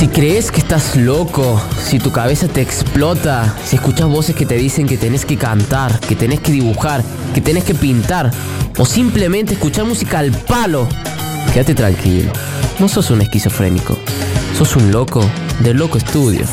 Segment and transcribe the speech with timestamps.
[0.00, 4.54] Si crees que estás loco, si tu cabeza te explota, si escuchas voces que te
[4.54, 7.04] dicen que tenés que cantar, que tenés que dibujar,
[7.34, 8.30] que tenés que pintar,
[8.78, 10.88] o simplemente escuchar música al palo,
[11.52, 12.32] quédate tranquilo.
[12.78, 13.98] No sos un esquizofrénico,
[14.56, 15.22] sos un loco
[15.58, 16.46] de Loco Estudio.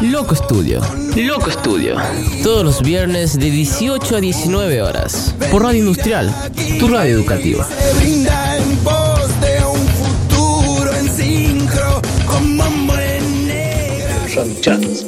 [0.00, 0.80] Loco Estudio.
[1.14, 1.98] Loco Estudio.
[2.42, 5.36] Todos los viernes de 18 a 19 horas.
[5.52, 6.34] Por Radio Industrial,
[6.80, 7.68] tu radio educativa.
[14.60, 15.07] Jones.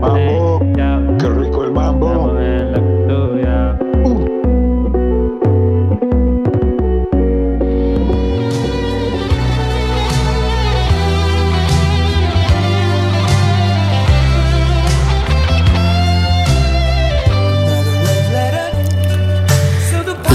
[0.00, 0.60] Mambo,
[1.18, 2.36] qué rico el mambo.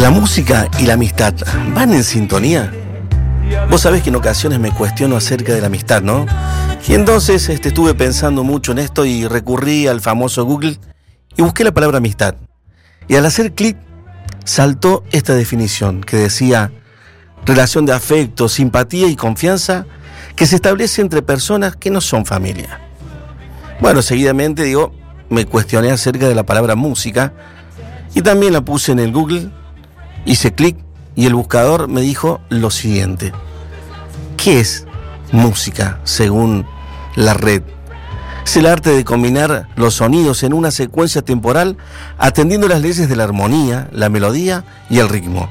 [0.01, 1.31] ¿La música y la amistad
[1.75, 2.71] van en sintonía?
[3.69, 6.25] Vos sabés que en ocasiones me cuestiono acerca de la amistad, ¿no?
[6.87, 10.79] Y entonces este, estuve pensando mucho en esto y recurrí al famoso Google
[11.37, 12.35] y busqué la palabra amistad.
[13.07, 13.77] Y al hacer clic
[14.45, 16.71] saltó esta definición que decía
[17.45, 19.85] relación de afecto, simpatía y confianza
[20.35, 22.81] que se establece entre personas que no son familia.
[23.79, 24.93] Bueno, seguidamente digo,
[25.29, 27.33] me cuestioné acerca de la palabra música
[28.13, 29.49] y también la puse en el Google,
[30.25, 30.77] hice clic
[31.15, 33.31] y el buscador me dijo lo siguiente.
[34.37, 34.85] ¿Qué es
[35.31, 36.65] música según
[37.15, 37.63] la red?
[38.45, 41.77] Es el arte de combinar los sonidos en una secuencia temporal
[42.17, 45.47] atendiendo las leyes de la armonía, la melodía y el ritmo.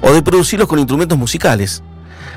[0.00, 1.82] O de producirlos con instrumentos musicales.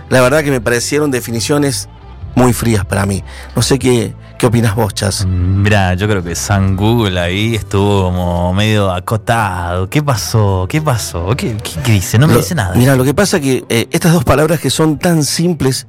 [0.09, 1.87] La verdad que me parecieron definiciones
[2.35, 3.23] muy frías para mí.
[3.55, 5.25] No sé qué, qué opinas vos, Chas.
[5.25, 9.89] Mira, yo creo que San Google ahí estuvo como medio acotado.
[9.89, 10.65] ¿Qué pasó?
[10.69, 11.35] ¿Qué pasó?
[11.37, 12.17] ¿Qué, qué- qué dice?
[12.19, 12.75] No me Lo- dice nada.
[12.75, 15.87] Mira, lo que pasa que eh, estas dos palabras que son tan simples,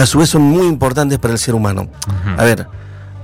[0.00, 1.88] a su vez son muy importantes para el ser humano.
[2.36, 2.66] A ver,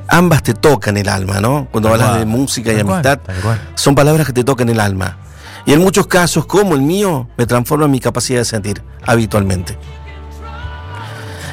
[0.08, 1.68] ambas te tocan el alma, ¿no?
[1.70, 3.60] Cuando Tal hablas cual, de música y cual, amistad, cual.
[3.74, 5.18] son palabras que te tocan el alma.
[5.64, 9.76] Y en muchos casos, como el mío, me transforman mi capacidad de sentir habitualmente.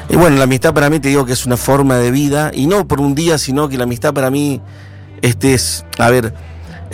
[0.08, 2.66] Y bueno, la amistad para mí te digo que es una forma de vida, y
[2.66, 4.60] no por un día, sino que la amistad para mí
[5.22, 6.34] este es, a ver,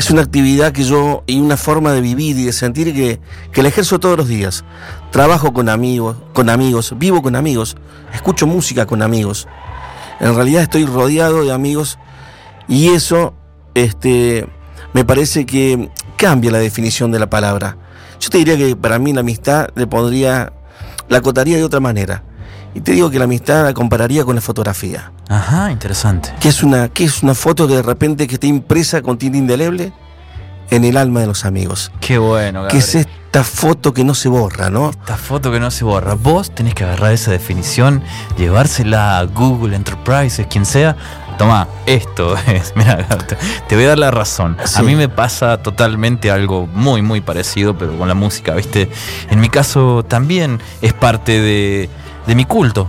[0.00, 3.20] es una actividad que yo, y una forma de vivir y de sentir que,
[3.52, 4.64] que la ejerzo todos los días.
[5.12, 7.76] Trabajo con amigos, con amigos, vivo con amigos,
[8.14, 9.46] escucho música con amigos.
[10.18, 11.98] En realidad estoy rodeado de amigos
[12.66, 13.34] y eso
[13.74, 14.48] este,
[14.94, 17.76] me parece que cambia la definición de la palabra.
[18.20, 20.50] Yo te diría que para mí la amistad le pondría,
[21.10, 22.24] la acotaría de otra manera.
[22.74, 25.12] Y te digo que la amistad la compararía con la fotografía.
[25.28, 26.32] Ajá, interesante.
[26.40, 29.38] que es una, que es una foto que de repente que está impresa con tinta
[29.38, 29.92] indeleble
[30.70, 31.90] en el alma de los amigos.
[32.00, 33.12] Qué bueno, Que es Gabriel.
[33.26, 34.90] esta foto que no se borra, ¿no?
[34.90, 36.14] Esta foto que no se borra.
[36.14, 38.02] Vos tenés que agarrar esa definición,
[38.38, 40.96] llevársela a Google Enterprises, quien sea.
[41.38, 42.72] Toma, esto es.
[42.76, 43.36] Mira, te-
[43.68, 44.56] te voy a dar la razón.
[44.64, 44.78] Sí.
[44.78, 48.90] A mí me pasa totalmente algo muy, muy parecido, pero con la música, ¿viste?
[49.30, 51.88] En mi caso también es parte de,
[52.26, 52.88] de mi culto.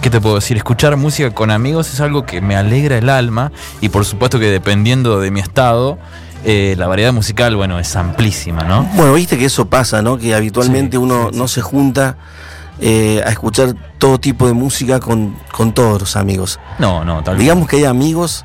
[0.00, 0.56] ¿Qué te puedo decir?
[0.56, 4.46] Escuchar música con amigos es algo que me alegra el alma y por supuesto que
[4.46, 5.98] dependiendo de mi estado,
[6.44, 8.84] eh, la variedad musical, bueno, es amplísima, ¿no?
[8.94, 10.16] Bueno, viste que eso pasa, ¿no?
[10.16, 12.16] Que habitualmente Sí, uno sí, no se junta
[12.80, 16.60] eh, a escuchar todo tipo de música con, con todos los amigos.
[16.78, 18.44] No, no, tal Digamos que hay amigos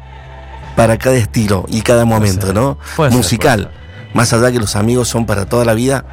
[0.76, 2.52] para cada estilo y cada momento.
[2.52, 2.80] ¿no?
[2.96, 3.72] Puede ser, Musical.
[4.14, 6.06] Más allá que los amigos son para toda la vida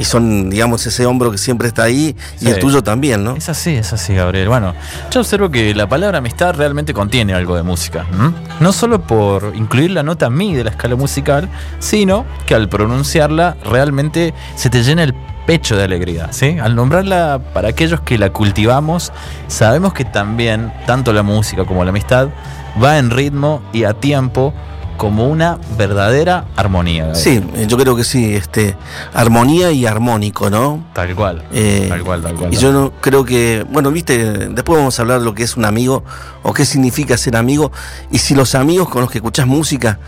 [0.00, 3.36] y son, digamos, ese hombro que siempre está ahí y el tuyo también, ¿no?
[3.36, 4.48] Es así, es así, Gabriel.
[4.48, 4.72] Bueno,
[5.10, 8.06] yo observo que la palabra amistad realmente contiene algo de música.
[8.60, 11.50] No solo por incluir la nota mi de la escala musical,
[11.80, 15.14] sino que al pronunciarla realmente se te llena el
[15.44, 16.32] pecho de alegría.
[16.32, 16.58] ¿sí?
[16.58, 19.12] Al nombrarla para aquellos que la cultivamos,
[19.48, 22.28] sabemos que también, tanto la música como la amistad,
[22.82, 24.54] va en ritmo y a tiempo
[25.00, 27.14] como una verdadera armonía.
[27.14, 28.76] Sí, yo creo que sí, este,
[29.14, 30.84] armonía y armónico, ¿no?
[30.92, 31.42] Tal cual.
[31.54, 32.52] Eh, tal cual, tal cual.
[32.52, 34.18] Y yo no creo que, bueno, viste,
[34.50, 36.04] después vamos a hablar de lo que es un amigo
[36.42, 37.72] o qué significa ser amigo
[38.10, 39.98] y si los amigos con los que escuchás música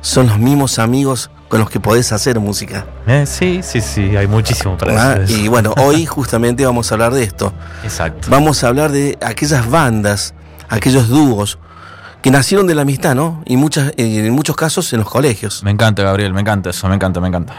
[0.00, 2.86] son los mismos amigos con los que podés hacer música.
[3.06, 5.14] Eh, sí, sí, sí, hay muchísimo para ¿ah?
[5.14, 5.44] decir.
[5.44, 7.52] Y bueno, hoy justamente vamos a hablar de esto.
[7.84, 8.26] Exacto.
[8.28, 10.34] Vamos a hablar de aquellas bandas,
[10.68, 11.56] aquellos dúos
[12.22, 13.42] que nacieron de la amistad, ¿no?
[13.46, 15.62] Y muchas, eh, en muchos casos en los colegios.
[15.64, 17.54] Me encanta, Gabriel, me encanta eso, me encanta, me encanta.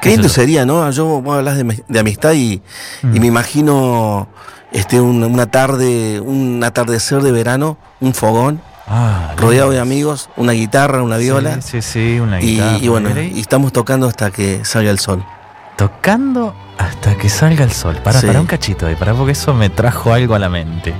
[0.00, 0.88] Qué lindo sería, ¿no?
[0.90, 2.62] Yo vos hablas de, de amistad y,
[3.02, 3.16] Mm.
[3.16, 4.28] y me imagino
[4.70, 8.60] este un- una tarde, un atardecer de verano, un fogón,
[8.90, 11.60] Ah, rodeado de amigos, una guitarra, una viola.
[11.60, 12.78] Sí, sí, sí, una y, guitarra.
[12.78, 15.22] y bueno, y estamos tocando hasta que salga el sol.
[15.76, 17.96] tocando hasta que salga el sol.
[18.02, 18.26] Para, Sí.
[18.26, 20.92] para un cachito ahí, para porque eso me trajo algo a la mente.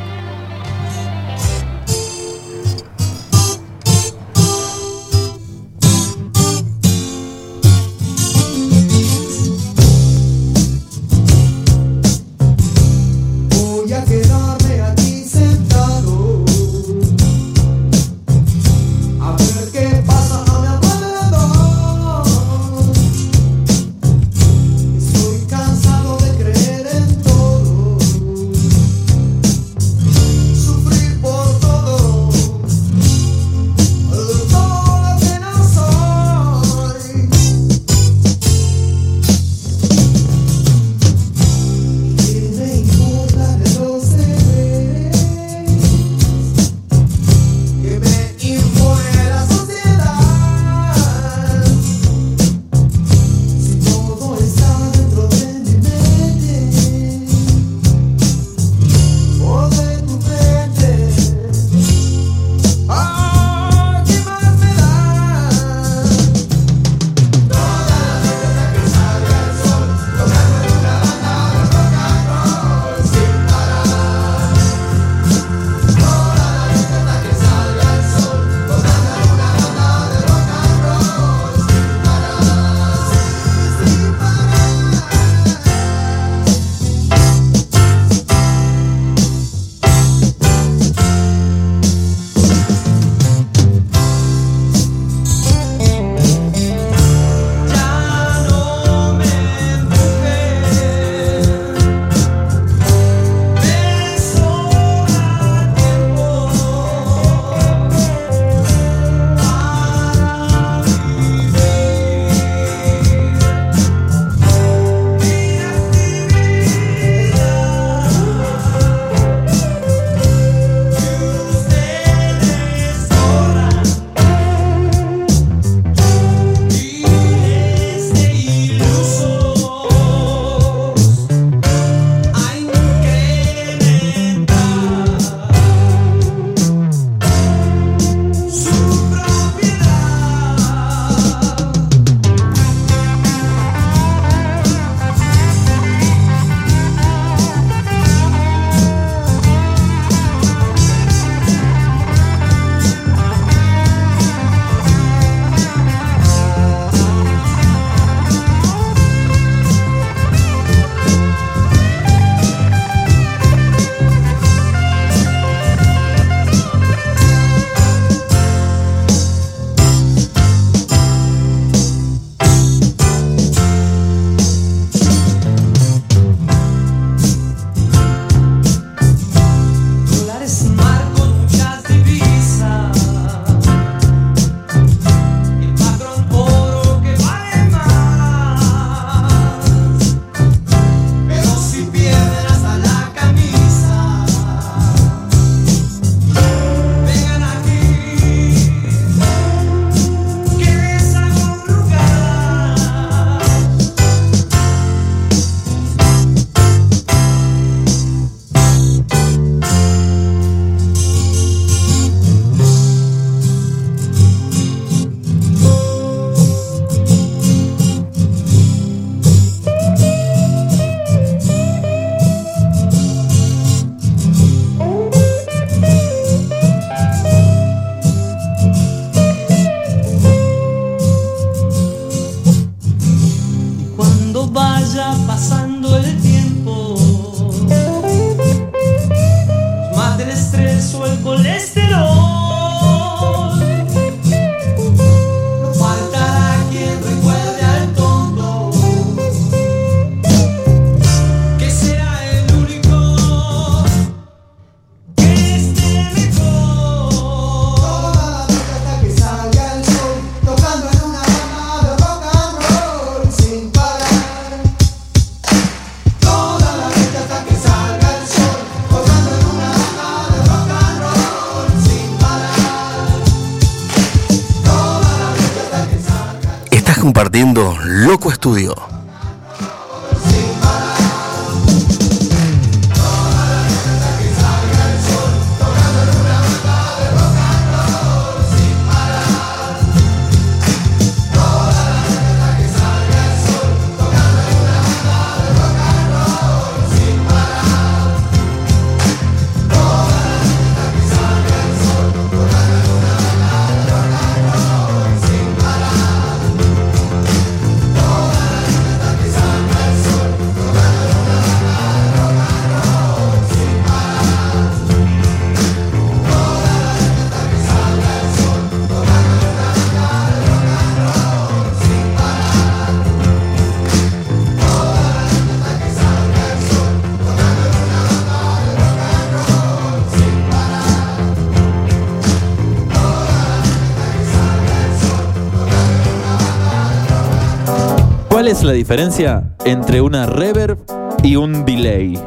[338.69, 340.79] La diferencia entre una reverb
[341.22, 342.20] y un delay?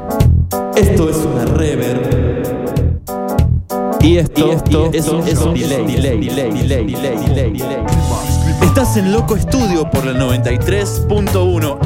[0.75, 2.01] Esto es una reverb.
[4.01, 4.51] Y esto,
[4.91, 7.83] es, un- es un delay, delay, delay, delay, delay, delay, delay.
[8.63, 11.77] Estás en Loco Estudio por la 93.1.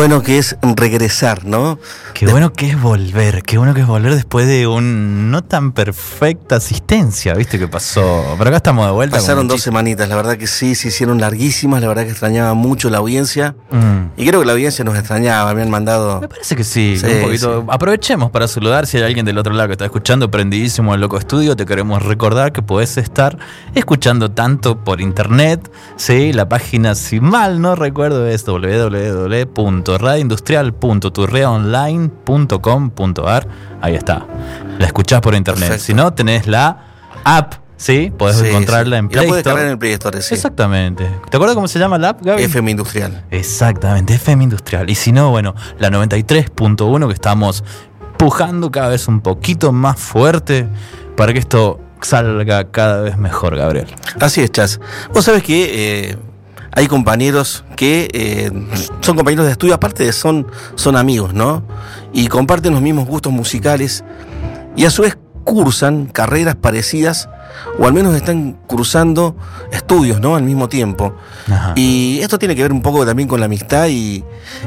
[0.00, 1.78] bueno que es regresar, ¿no?
[2.20, 5.72] Qué bueno que es volver, qué bueno que es volver después de un no tan
[5.72, 8.34] perfecta asistencia, ¿viste qué pasó?
[8.36, 9.16] Pero acá estamos de vuelta.
[9.16, 12.90] Pasaron dos semanitas, la verdad que sí, se hicieron larguísimas, la verdad que extrañaba mucho
[12.90, 13.54] la audiencia.
[13.70, 14.20] Mm.
[14.20, 16.20] Y creo que la audiencia nos extrañaba, han mandado...
[16.20, 17.60] Me parece que sí, Sí, un poquito.
[17.62, 17.66] sí.
[17.70, 21.16] Aprovechemos para saludar si hay alguien del otro lado que está escuchando, prendidísimo el Loco
[21.16, 21.56] Estudio.
[21.56, 23.38] Te queremos recordar que puedes estar
[23.74, 28.44] escuchando tanto por internet, sí, la página, si mal no recuerdo, es
[32.26, 33.46] www.radioindustrial.turreaonline.com.ar.
[33.80, 34.26] Ahí está.
[34.78, 35.68] La escuchás por internet.
[35.68, 35.84] Perfecto.
[35.86, 36.84] Si no, tenés la
[37.24, 38.98] app, sí, podés Sí, encontrarla sí.
[39.00, 39.54] en Y Play la puedes Store.
[39.54, 40.34] cargar en el Play Store, sí.
[40.34, 41.10] Exactamente.
[41.30, 42.42] ¿Te acuerdas cómo se llama la app, Gaby?
[42.44, 43.24] FM Industrial.
[43.30, 44.88] Exactamente, FM Industrial.
[44.90, 47.64] Y si no, bueno, la 93.1 que estamos
[48.16, 50.66] pujando cada vez un poquito más fuerte
[51.16, 53.86] para que esto salga cada vez mejor, Gabriel.
[54.20, 54.80] Así es, Chas.
[55.12, 56.16] Vos sabés que eh,
[56.72, 58.50] hay compañeros que eh,
[59.00, 61.64] son compañeros de estudio, aparte de son, son amigos, ¿no?
[62.12, 64.04] Y comparten los mismos gustos musicales
[64.76, 65.18] y a su vez
[65.50, 67.28] cursan carreras parecidas
[67.78, 69.36] o al menos están cruzando
[69.72, 70.36] estudios, ¿no?
[70.36, 71.14] Al mismo tiempo.
[71.50, 71.72] Ajá.
[71.76, 74.24] Y esto tiene que ver un poco también con la amistad y,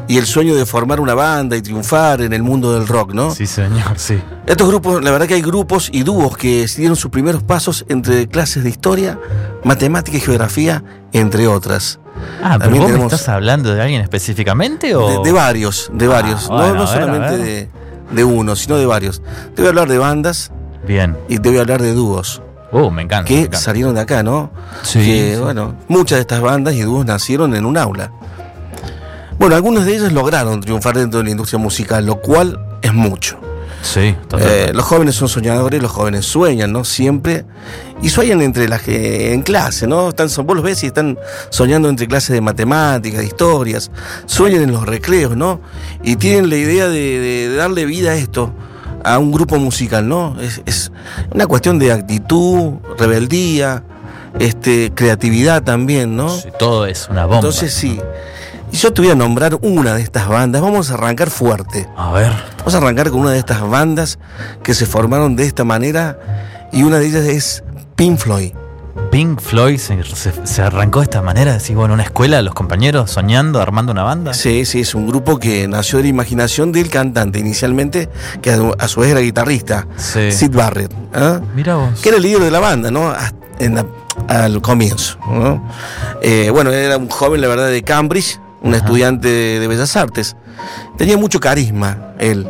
[0.08, 3.32] y el sueño de formar una banda y triunfar en el mundo del rock, ¿no?
[3.34, 4.22] Sí, señor, sí.
[4.46, 8.28] Estos grupos, la verdad que hay grupos y dúos que dieron sus primeros pasos entre
[8.28, 9.18] clases de historia,
[9.64, 12.00] matemática y geografía, entre otras.
[12.44, 15.24] Ah, pero me estás hablando de alguien específicamente o.
[15.24, 16.48] De, de varios, de Ah, varios.
[16.48, 17.70] bueno, no no ver, solamente de,
[18.12, 19.22] de uno, sino de varios.
[19.56, 20.52] Te voy a hablar de bandas
[20.86, 21.18] Bien.
[21.30, 23.24] y te voy a hablar de dúos Uh, me encanta.
[23.24, 23.58] me que encanta.
[23.60, 24.50] salieron de acá, ¿no?
[24.82, 25.40] Sí, que, sí.
[25.42, 28.12] bueno, muchas de estas bandas y dúos nacieron en un aula.
[29.38, 33.38] Bueno, algunos de ellos lograron triunfar dentro de la industria musical, lo cual es mucho.
[33.84, 34.16] Sí.
[34.40, 36.84] Eh, los jóvenes son soñadores, los jóvenes sueñan, ¿no?
[36.86, 37.46] Siempre.
[38.02, 40.10] Y sueñan entre las que en clase, ¿no?
[40.10, 43.92] Están, vos los ves y están soñando entre clases de matemáticas, de historias.
[44.26, 45.60] Sueñan en los recreos, ¿no?
[46.02, 48.54] Y tienen la idea de, de- de darle vida a esto,
[49.04, 50.40] a un grupo musical, ¿no?
[50.40, 50.92] Es, es
[51.34, 53.84] una cuestión de actitud, rebeldía,
[54.40, 56.30] este, creatividad también, ¿no?
[56.30, 57.38] Sí, todo es una bomba.
[57.38, 58.00] Entonces sí.
[58.72, 60.62] Y yo te voy a nombrar una de estas bandas.
[60.62, 61.88] Vamos a arrancar fuerte.
[61.96, 62.32] A ver.
[62.58, 64.18] Vamos a arrancar con una de estas bandas
[64.64, 66.18] que se formaron de esta manera
[66.72, 67.64] y una de ellas es
[67.96, 68.54] Pink Floyd.
[69.14, 73.12] Pink Floyd se, se- se arrancó de esta manera, decís, bueno, una escuela, los compañeros
[73.12, 74.34] soñando, armando una banda.
[74.34, 78.10] Sí, sí, es un grupo que nació de la imaginación del cantante inicialmente,
[78.42, 80.32] que a su- vez era guitarrista, Sí.
[80.32, 81.42] Sid Barrett, ¿ah?
[81.56, 82.02] Mira vos.
[82.02, 83.10] que era el líder de la banda, ¿no?
[83.10, 83.86] Hasta en la-
[84.28, 85.20] al comienzo.
[85.30, 85.64] ¿no?
[86.24, 88.84] Eh, bueno, era un joven, la verdad, de Cambridge, un Ajá.
[88.84, 90.36] estudiante de, de Bellas Artes.
[90.98, 92.48] Tenía mucho carisma él.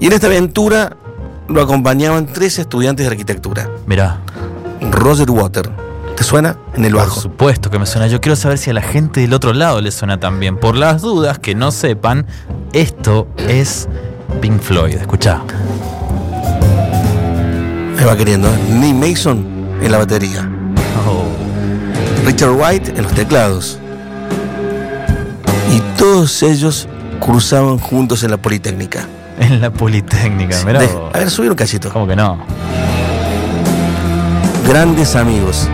[0.00, 0.96] Y en esta aventura
[1.48, 3.68] lo acompañaban tres estudiantes de arquitectura.
[3.86, 4.20] Mirá.
[4.90, 5.70] Roger Water.
[6.18, 6.56] ¿Te suena?
[6.74, 7.20] En el Por bajo.
[7.20, 8.08] supuesto que me suena.
[8.08, 10.56] Yo quiero saber si a la gente del otro lado le suena también.
[10.56, 12.26] Por las dudas que no sepan,
[12.72, 13.88] esto es
[14.40, 14.96] Pink Floyd.
[14.96, 15.40] Escuchá.
[17.96, 18.48] Me va queriendo.
[18.48, 18.58] ¿eh?
[18.72, 19.46] Nick Mason
[19.80, 20.48] en la batería.
[21.08, 21.24] Oh,
[22.26, 23.78] Richard White en los teclados.
[25.72, 26.88] Y todos ellos
[27.20, 29.06] cruzaban juntos en la Politécnica.
[29.38, 31.92] en la Politécnica, mirá De- a ver, subir un cachito.
[31.92, 32.38] ¿Cómo que no?
[34.66, 35.68] Grandes amigos.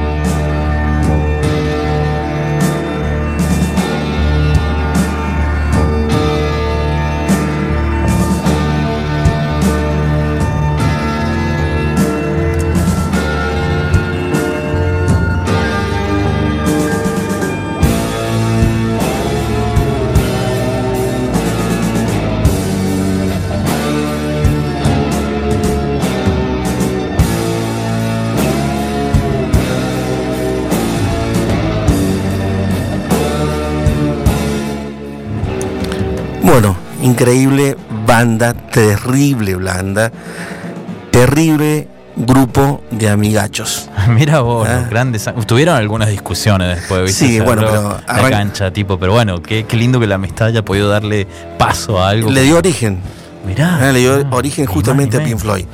[36.44, 37.74] Bueno, increíble
[38.06, 40.12] banda, terrible banda,
[41.10, 43.88] terrible grupo de amigachos.
[44.08, 44.80] Mira vos, Ah.
[44.82, 45.28] los grandes.
[45.46, 47.26] Tuvieron algunas discusiones después, ¿viste?
[47.26, 50.62] Sí, bueno, pero La cancha, tipo, pero bueno, qué, qué lindo que la amistad haya
[50.64, 51.26] podido darle
[51.58, 52.30] paso a algo.
[52.30, 52.98] Le dio origen,
[53.46, 53.78] Mirá.
[53.80, 55.38] ah, le dio ah, origen más justamente a Pink.
[55.38, 55.64] Floyd.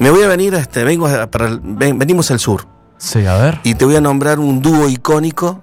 [0.00, 2.66] Me voy a venir, este, vengo a- para ven- venimos al sur
[2.98, 3.60] Sí, a ver.
[3.62, 5.62] y te voy a nombrar un dúo icónico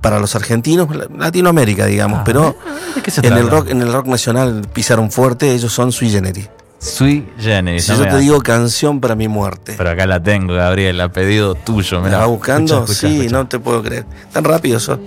[0.00, 2.56] para los argentinos, la- Latinoamérica, digamos, Ah, pero
[2.94, 6.10] ¿De qué se en el rock, en el rock nacional pisaron fuerte, ellos son sui
[6.10, 6.48] generis.
[6.78, 7.84] Sui Generis.
[7.84, 9.74] Si no yo te digo canción para mi muerte.
[9.76, 12.00] Pero acá la tengo, Gabriel, a pedido tuyo.
[12.00, 12.72] ¿Me la vas buscando?
[12.76, 13.36] Escucha, escucha, sí, escucha.
[13.36, 14.06] no te puedo creer.
[14.32, 14.98] Tan rápido sos.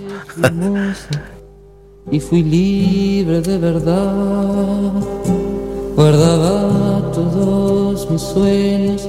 [2.12, 4.92] y fui libre de verdad.
[5.96, 9.08] Guardaba todos mis sueños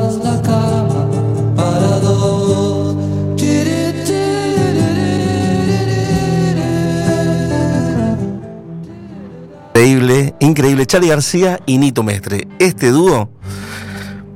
[10.41, 10.85] Increíble.
[10.85, 12.47] Charlie García y Nito Mestre.
[12.59, 13.29] Este dúo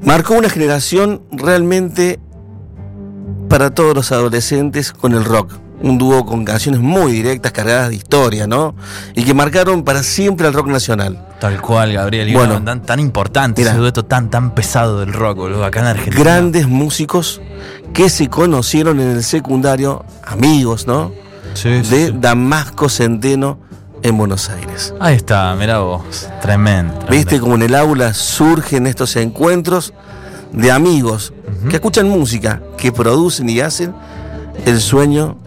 [0.03, 2.19] marcó una generación realmente
[3.49, 5.53] para todos los adolescentes con el rock.
[5.81, 8.75] Un dúo con canciones muy directas, cargadas de historia, ¿no?
[9.13, 11.27] Y que marcaron para siempre al rock nacional.
[11.39, 12.29] Tal cual, Gabriel.
[12.29, 12.63] Y Bueno.
[12.63, 16.23] tan, tan importante ese dueto tan, tan pesado del rock, boludo, acá en Argentina.
[16.23, 17.41] Grandes músicos
[17.93, 21.11] que se conocieron en el secundario, amigos, ¿no?
[21.55, 22.13] Sí, sí, De sí.
[22.19, 23.59] Damasco Centeno
[24.05, 24.93] en Buenos Aires.
[24.99, 26.29] Ahí está, mirá vos.
[26.39, 26.93] Tremendo.
[27.09, 29.93] ¿Viste como en el aula surgen estos encuentros
[30.51, 31.33] de amigos
[31.69, 33.95] que escuchan música, que producen y hacen
[34.65, 35.37] el sueño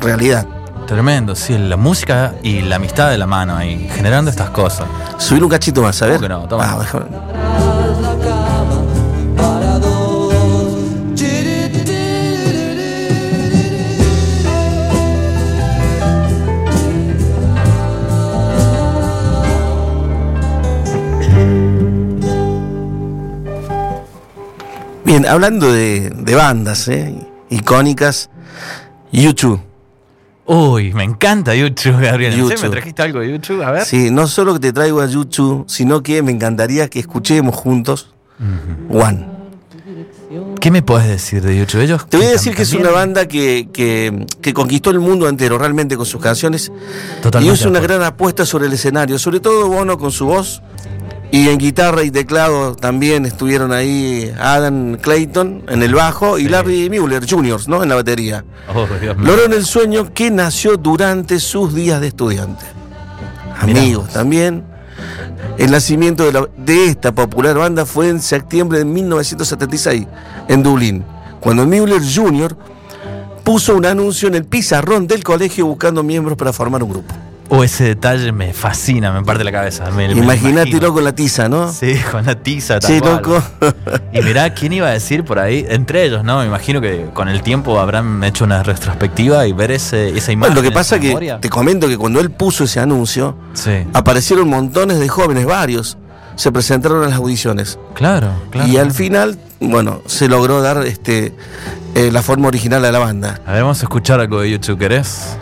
[0.00, 0.44] realidad?
[0.88, 4.86] Tremendo, sí, la música y la amistad de la mano ahí, generando estas cosas.
[5.18, 6.16] Subir un cachito más, a ver.
[6.16, 6.48] ¿Cómo que no?
[6.48, 6.64] Toma.
[6.64, 7.43] Ah,
[25.14, 27.14] Bien, hablando de, de bandas ¿eh?
[27.48, 28.30] icónicas,
[29.12, 29.60] YouTube.
[30.44, 32.36] Uy, me encanta YouTube, Gabriel.
[32.36, 32.64] No sé, YouTube.
[32.64, 33.62] ¿Me trajiste algo de YouTube?
[33.62, 33.84] A ver.
[33.84, 38.12] Sí, no solo que te traigo a YouTube, sino que me encantaría que escuchemos juntos
[38.90, 39.24] One.
[40.60, 41.82] ¿Qué me puedes decir de YouTube?
[41.82, 45.28] Ellos Te voy a decir que es una banda que, que- que conquistó el mundo
[45.28, 46.72] entero realmente con sus canciones
[47.22, 50.60] Totalmente y es una gran apuesta sobre el escenario, sobre todo Bono con su voz
[51.36, 56.48] y en guitarra y teclado también estuvieron ahí Adam Clayton en el bajo y Sí.
[56.48, 57.60] Larry Mueller Jr.
[57.68, 57.82] ¿no?
[57.82, 58.44] en la batería.
[58.72, 58.86] Oh.
[59.20, 62.64] Lograron el sueño que nació durante sus días de estudiante.
[63.60, 64.62] Amigos también.
[65.58, 70.06] El nacimiento de, la- de esta popular banda fue en septiembre de 1976
[70.48, 71.04] en Dublín,
[71.40, 72.56] cuando Mueller Jr.
[73.44, 77.14] puso un anuncio en el pizarrón del colegio buscando miembros para formar un grupo.
[77.50, 79.90] Oh, ese detalle me fascina, me parte la cabeza.
[79.90, 80.92] Me, me lo Imagínate imagino.
[80.94, 81.70] con la tiza, ¿no?
[81.72, 82.80] Sí, con la tiza.
[82.80, 83.16] tal Sí, cual.
[83.16, 83.42] loco.
[84.12, 85.64] Y mirá, ¿quién iba a decir por ahí?
[85.68, 86.38] Entre ellos, ¿no?
[86.40, 90.54] Me imagino que con el tiempo habrán hecho una retrospectiva y ver ese, esa imagen.
[90.54, 91.38] Bueno, lo que pasa que memoria.
[91.40, 95.98] te comento que cuando él puso ese anuncio, Sí, aparecieron montones de jóvenes, varios,
[96.36, 97.78] se presentaron a las audiciones.
[97.94, 98.68] claro, claro.
[98.68, 101.34] Y al final, bueno, se logró dar este
[101.94, 103.40] eh, la forma original a la banda.
[103.46, 105.36] A ver, vamos a escuchar algo de YouTube, ¿querés?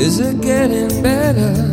[0.00, 1.69] Is it getting better?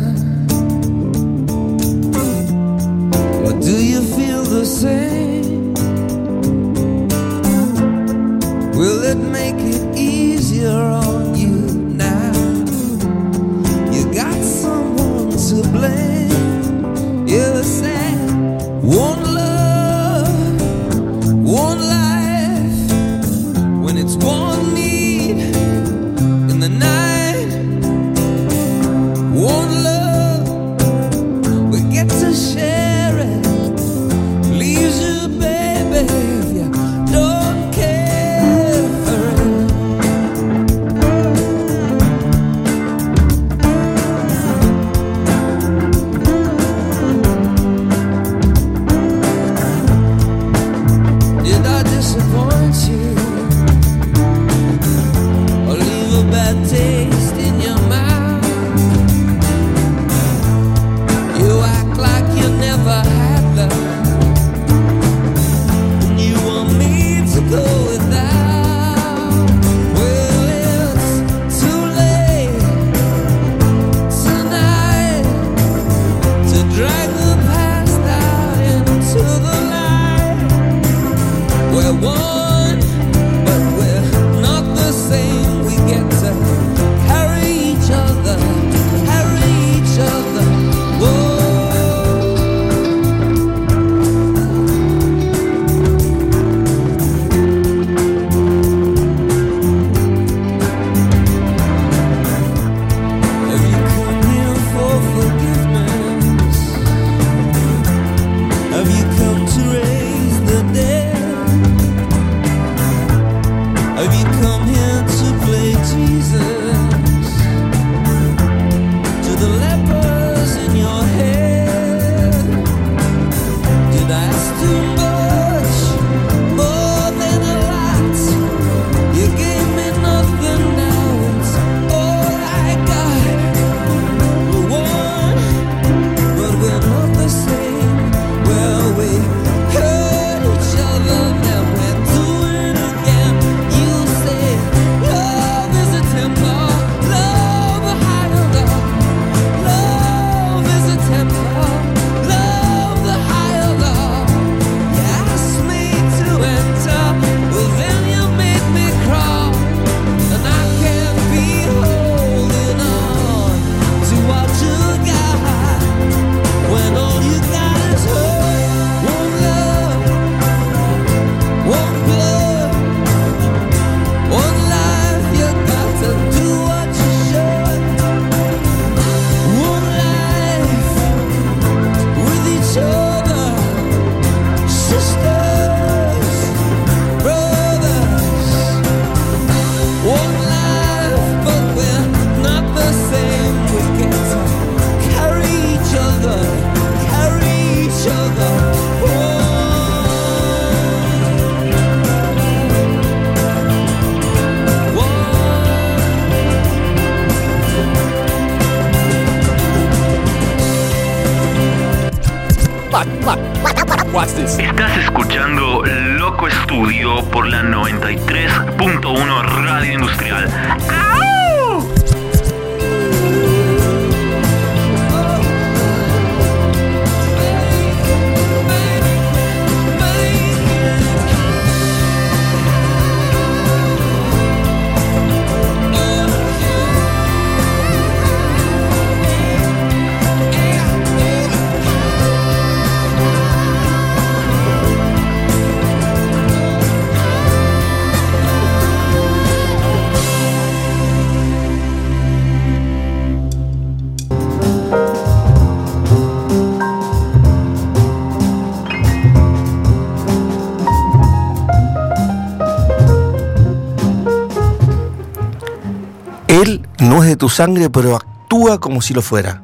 [267.00, 269.62] No es de tu sangre, pero actúa como si lo fuera.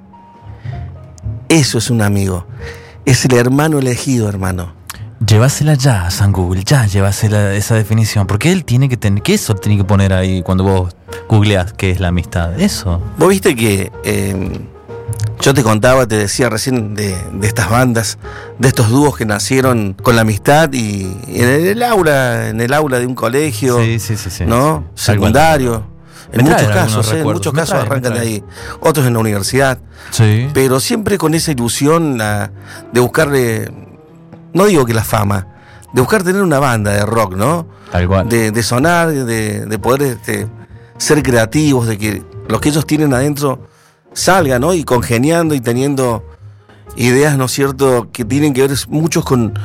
[1.49, 2.47] Eso es un amigo.
[3.05, 4.73] Es el hermano elegido, hermano.
[5.25, 8.27] Llévasela ya, San Google, ya, llévasela esa definición.
[8.27, 9.23] Porque él tiene que tener.
[9.23, 10.97] ¿Qué eso tiene que poner ahí cuando vos
[11.29, 12.59] googleás qué es la amistad?
[12.61, 13.01] Eso.
[13.17, 14.61] Vos viste que eh,
[15.41, 18.19] yo te contaba, te decía recién de, de estas bandas,
[18.59, 22.73] de estos dúos que nacieron con la amistad y, y en el aula, en el
[22.75, 24.45] aula de un colegio, Sí, sí, sí.
[24.47, 24.85] ¿no?
[24.95, 25.94] Secundario.
[26.35, 27.21] En muchos casos, ¿eh?
[27.21, 28.45] en muchos me casos arrancan de ahí.
[28.81, 29.79] Otros en la universidad.
[30.11, 30.49] Sí.
[30.53, 32.51] Pero siempre con esa ilusión la-
[32.93, 33.73] de buscarle,
[34.53, 35.47] no digo que la fama,
[35.93, 37.67] de buscar tener una banda de rock, ¿no?
[37.93, 38.29] Tal cual.
[38.29, 40.49] De, de sonar, de, de poder este,
[40.99, 43.69] ser creativos, de que los que ellos tienen adentro
[44.13, 44.75] salgan, ¿no?
[44.75, 46.25] Y congeniando y teniendo
[46.97, 49.59] ideas, ¿no es cierto?, que tienen que ver muchos con,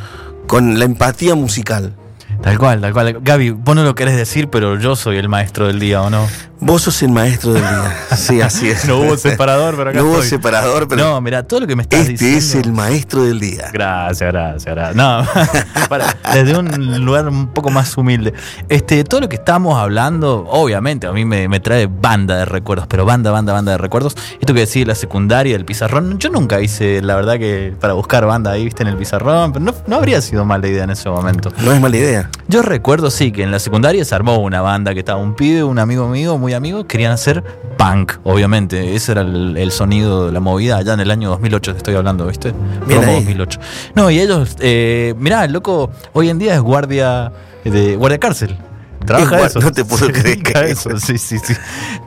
[0.47, 1.95] con la empatía musical.
[2.41, 3.19] Tal cual, tal cual.
[3.21, 6.25] Gaby, vos no lo querés decir, pero yo soy el maestro del día, ¿o no?
[6.61, 7.95] Vos sos el maestro del día.
[8.19, 8.85] Sí, así es.
[8.85, 10.29] No hubo separador, pero acá No hubo estoy.
[10.29, 12.37] separador, pero No, mira, todo lo que me estás este diciendo.
[12.39, 13.69] es el maestro del día.
[13.71, 14.95] Gracias, gracias, gracias.
[14.95, 15.25] No,
[15.89, 18.33] para- desde un lugar un poco más humilde.
[18.67, 22.87] Este, todo lo que estamos hablando, obviamente, a mí me, me trae banda de recuerdos,
[22.87, 24.15] pero banda, banda, banda de recuerdos.
[24.39, 28.25] Esto que decís, la secundaria, el pizarrón, yo nunca hice, la verdad que para buscar
[28.25, 31.09] banda ahí, viste, en el pizarrón, pero no, no habría sido mala idea en ese
[31.09, 31.53] momento.
[31.63, 32.29] No es mala idea.
[32.49, 35.63] Yo recuerdo, sí, que en la secundaria se armó una banda que estaba un pibe,
[35.63, 37.43] un amigo mío, muy amigo, querían hacer
[37.77, 38.95] punk, obviamente.
[38.95, 41.95] Ese era el, el sonido de la movida allá en el año 2008, te estoy
[41.95, 42.53] hablando, ¿viste?
[42.87, 43.13] Promo.
[43.13, 43.59] 2008.
[43.95, 47.31] No, y ellos, eh, mirá, el loco hoy en día es guardia
[47.63, 48.57] de guardia cárcel.
[49.05, 49.59] Trabaja eso.
[49.59, 50.57] no te puedo creer.
[50.57, 51.53] a eso, sí, sí, sí.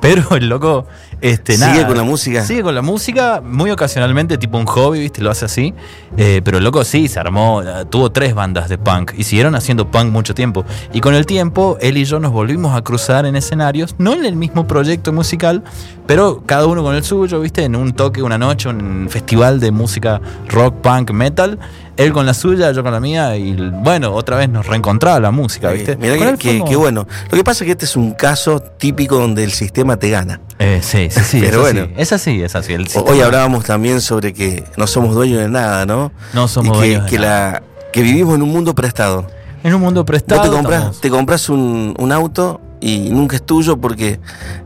[0.01, 0.87] Pero el loco,
[1.21, 1.87] este, ¿Sigue nada.
[1.87, 2.45] con la música?
[2.45, 5.23] Sigue con la música, muy ocasionalmente, tipo un hobby, ¿viste?
[5.23, 5.75] Lo hace así.
[6.17, 9.55] Eh, pero el loco sí, se armó, eh, tuvo tres bandas de punk y siguieron
[9.55, 10.65] haciendo punk mucho tiempo.
[10.93, 14.25] Y con el tiempo, él y yo nos volvimos a cruzar en escenarios, no en
[14.25, 15.63] el mismo proyecto musical,
[16.07, 17.65] pero cada uno con el suyo, ¿viste?
[17.65, 21.59] En un toque, una noche, un festival de música rock, punk, metal.
[21.97, 25.31] Él con la suya, yo con la mía, y bueno, otra vez nos reencontraba la
[25.31, 25.97] música, ¿viste?
[25.97, 27.07] Mira Con que, que- fuimos- que bueno.
[27.31, 30.41] Lo que pasa es que este es un caso típico donde el sistema te gana.
[30.59, 31.41] Eh, sí, sí, sí.
[31.45, 31.93] Pero es así, bueno.
[31.99, 32.73] es así, es así.
[32.73, 36.13] El Hoy hablábamos también sobre que no somos dueños de nada, ¿no?
[36.33, 37.53] No somos y que, dueños de que nada.
[37.53, 39.27] la que vivimos en un mundo prestado.
[39.63, 40.43] En un mundo Vos prestado.
[40.43, 44.19] te compras, estamos- te compras un, un auto y nunca es tuyo porque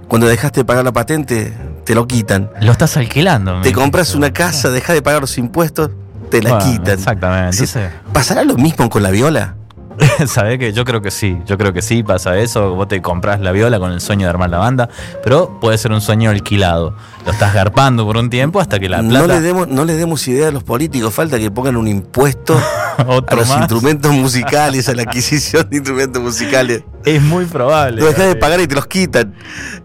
[0.09, 1.53] cuando dejaste de pagar la patente
[1.85, 2.51] te lo quitan.
[2.61, 3.61] Lo estás alquilando.
[3.63, 5.91] Te compras una casa, dejas de pagar los impuestos,
[6.29, 6.95] te la Bueno, quitan.
[6.95, 7.57] Exactamente.
[7.57, 9.56] Entonces, ¿Pasará lo mismo con la viola?
[10.27, 11.39] ¿sabés que Yo creo que sí.
[11.47, 12.75] Yo creo que sí pasa eso.
[12.75, 14.89] Vos te compras la viola con el sueño de armar la banda,
[15.23, 16.95] pero puede ser un sueño alquilado.
[17.25, 19.27] Lo estás garpando por un tiempo hasta que la No plata.
[19.27, 22.57] le, demos, no le demos idea a los políticos, falta que pongan un impuesto
[22.99, 23.59] a los más.
[23.59, 26.83] instrumentos musicales, a la adquisición de instrumentos musicales.
[27.05, 28.01] Es muy probable.
[28.01, 29.33] Lo dejas de pagar y te los quitan.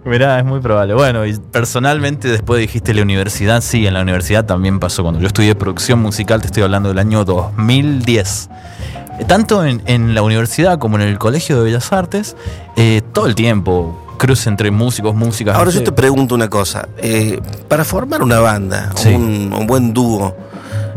[0.05, 0.93] Mirá, es muy probable.
[0.95, 5.03] Bueno, y personalmente después dijiste la universidad, sí, en la universidad también pasó.
[5.03, 8.49] Cuando yo estudié producción musical, te estoy hablando del año 2010.
[9.27, 12.35] Tanto en, en la universidad como en el Colegio de Bellas Artes,
[12.75, 15.55] eh, todo el tiempo, cruce entre músicos, músicas.
[15.55, 16.87] Ahora yo te pregunto una cosa.
[16.97, 19.09] eh, para formar una banda, Sí.
[19.09, 20.35] un, un buen dúo,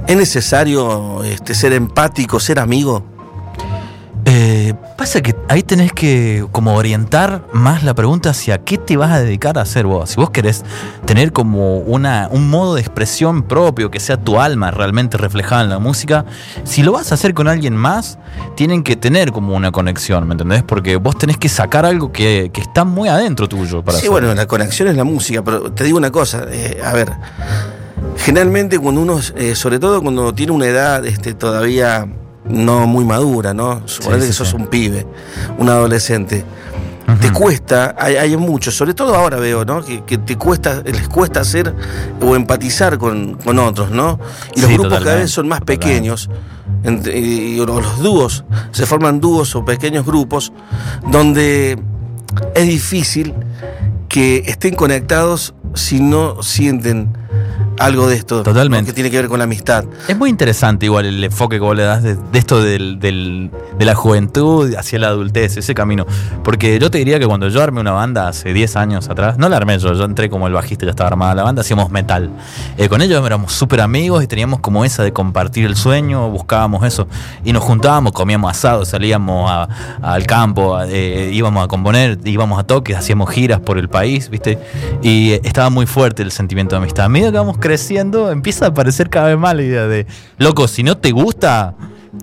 [0.07, 3.05] ¿es necesario este, ser empático, ser amigo?
[4.27, 9.11] Eh, pasa que ahí tenés que como orientar más la pregunta hacia qué te vas
[9.11, 10.11] a dedicar a hacer vos.
[10.11, 10.65] Si vos querés
[11.05, 15.69] tener como una, un modo de expresión propio, que sea tu alma realmente reflejada en
[15.69, 16.25] la música,
[16.65, 18.19] si lo vas a hacer con alguien más,
[18.57, 20.63] tienen que tener como una conexión, ¿me entendés?
[20.63, 24.35] Porque vos tenés que sacar algo que, que está muy adentro tuyo para Sí, bueno,
[24.35, 27.13] la conexión es la música, pero te digo una cosa, eh, a ver,
[28.17, 32.09] generalmente cuando uno, eh, sobre todo cuando tiene una edad este, todavía
[32.45, 33.83] no muy madura, ¿no?
[33.87, 34.57] Suponete sí, que sos sí.
[34.57, 35.07] un pibe,
[35.59, 36.45] un adolescente.
[37.21, 39.85] Te cuesta, hay, hay muchos, sobre todo ahora veo, ¿no?
[39.85, 41.75] Que, que te cuesta, les cuesta hacer
[42.23, 44.19] o empatizar con, con otros, ¿no?
[44.57, 46.31] Y los grupos cada vez son más pequeños.
[46.83, 50.53] Entre- y, y los los dúos, se forman dúos o pequeños grupos
[51.07, 51.79] donde
[52.55, 53.35] es difícil
[54.09, 57.17] que estén conectados si no sienten
[57.79, 58.43] algo de esto.
[58.87, 59.85] Que tiene que ver con la amistad.
[60.09, 63.51] Es muy interesante igual el enfoque que vos le das de, de esto del, del-
[63.79, 66.07] de la juventud hacia la adultez, ese camino.
[66.45, 69.49] Porque yo te diría que cuando yo armé una banda hace 10 años atrás, no
[69.49, 72.31] la armé yo, yo entré como el bajista, ya estaba armada la banda, hacíamos metal.
[72.79, 76.85] Eh, con ellos éramos súper amigos y teníamos como esa de compartir el sueño, buscábamos
[76.87, 77.09] eso.
[77.45, 79.69] Y nos juntábamos, comíamos asado, salíamos a-
[80.03, 84.59] al campo, eh, íbamos a componer, íbamos a toques, hacíamos giras por el país, ¿viste?
[85.03, 87.07] Y eh, estaba muy fuerte el sentimiento de amistad.
[87.07, 90.69] A medida que vamos creciendo, empieza a aparecer cada vez más la idea de, loco,
[90.69, 91.75] si no te gusta,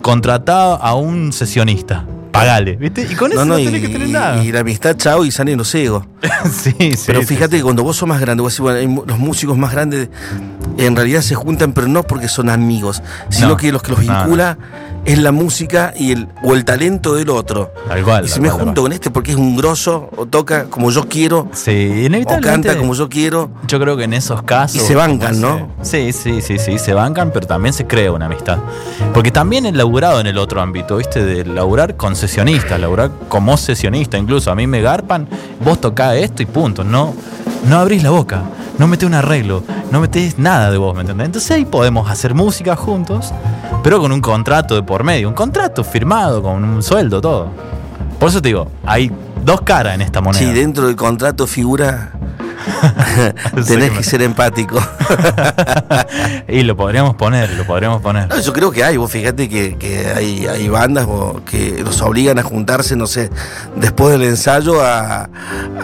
[0.04, 2.06] contratá a un sesionista.
[2.32, 3.08] Pagale, ¿viste?
[3.10, 4.42] Y con eso no, tenés que tener nada.
[4.44, 6.06] y la amistad, chao, y salen los ciegos.
[6.52, 7.04] sí, sí.
[7.08, 7.58] Pero fíjate sí.
[7.58, 10.10] que cuando vos sos más grande, vos decís, bueno, los músicos más grandes
[10.78, 13.58] en realidad se juntan, pero no porque son amigos, sino No.
[13.58, 14.58] que los que los No, no.
[15.06, 17.74] Es la música y el, o el talento del otro.
[17.88, 18.26] Tal cual.
[18.26, 21.08] y si me cual, junto con este porque es un grosso, o toca como yo
[21.08, 24.82] quiero, Sí, o canta como yo quiero, Yo creo que en esos casos.
[24.82, 25.70] Y se bancan, ¿no?
[25.82, 28.60] Sí, sí, sí, sí, se bancan, pero también se crea una amistad.
[29.14, 31.24] Porque también he laburado en el otro ámbito, ¿viste?
[31.24, 34.52] De laburar con sesionistas, laburar como sesionista incluso.
[34.52, 35.28] A mí me garpan,
[35.64, 36.84] vos tocás esto y punto.
[36.84, 37.14] No,
[37.68, 38.44] no abrís la boca,
[38.78, 41.26] no metés un arreglo, no metés nada de vos, ¿me entendés?
[41.26, 43.34] Entonces ahí podemos hacer música juntos,
[43.84, 47.50] pero con un contrato de por medio, un contrato firmado, con un sueldo, todo.
[48.22, 49.12] Por eso te digo, hay
[49.44, 50.40] dos caras en esta moneda.
[50.46, 52.12] sí, dentro del contrato figura
[53.68, 54.80] tenés que ser empático.
[56.48, 58.30] y lo podríamos poner, lo podríamos poner.
[58.30, 61.08] No, yo creo que hay, vos fíjate que, que hay, hay bandas
[61.50, 63.32] que los obligan a juntarse, no sé,
[63.76, 65.28] después del ensayo a,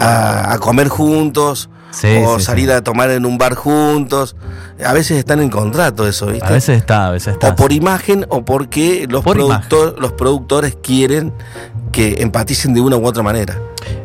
[0.00, 2.72] a- a comer juntos Sí, o sí, salir sí.
[2.72, 4.36] a tomar en un bar juntos.
[4.84, 6.46] A veces están en contrato eso, ¿viste?
[6.46, 7.48] A veces está, a veces está.
[7.48, 11.32] o por imagen o porque los, Por productor- los productores quieren
[11.92, 13.56] que empaticen de una u otra manera.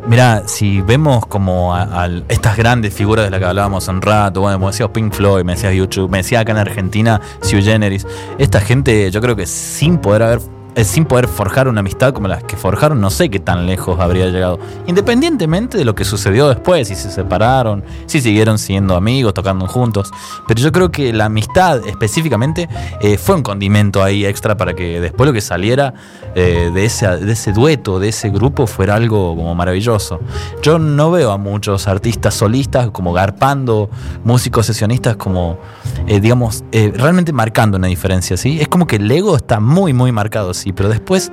[0.06, 4.00] Mira, si vemos como a, a estas grandes figuras de las que hablábamos hace un
[4.02, 7.62] rato, bueno, me decías Pink Floyd, me decías YouTube, me decía acá en Argentina Sui
[7.62, 8.06] Generis,
[8.38, 10.40] esta gente yo creo que sin poder haber
[10.82, 14.26] sin poder forjar una amistad como las que forjaron, no sé qué tan lejos habría
[14.26, 14.58] llegado.
[14.86, 20.10] Independientemente de lo que sucedió después, si se separaron, si siguieron siendo amigos, tocando juntos.
[20.48, 22.68] Pero yo creo que la amistad específicamente
[23.00, 25.94] eh, fue un condimento ahí extra para que después lo que saliera
[26.34, 30.20] eh, de, ese, de ese dueto, de ese grupo, fuera algo como maravilloso.
[30.62, 33.90] Yo no veo a muchos artistas solistas como garpando,
[34.24, 35.58] músicos sesionistas como,
[36.06, 38.60] eh, digamos, realmente marcando una diferencia, ¿sí?
[38.60, 41.32] Es como que el ego está muy, muy marcado, pero después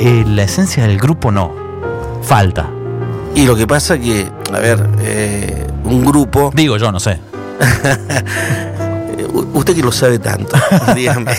[0.00, 1.52] eh, la esencia del grupo no.
[2.22, 2.68] Falta.
[3.34, 7.18] Y lo que pasa que, a ver, eh, un grupo, Digo yo, no sé.
[9.54, 10.56] usted que lo sabe tanto,
[10.94, 11.32] dígame,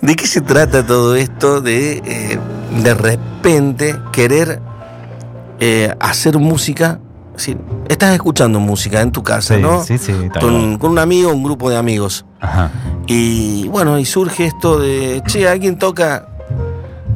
[0.00, 2.38] ¿de qué se trata todo esto de eh,
[2.82, 4.60] de repente querer
[6.00, 7.00] hacer música?
[7.88, 9.82] Estás escuchando música en tu casa, Sí, ¿no?
[9.84, 12.24] sí, sí, Con, con un amigo, un grupo de amigos.
[12.40, 12.70] Ajá.
[13.06, 16.28] Y bueno, y surge esto de, che, alguien toca,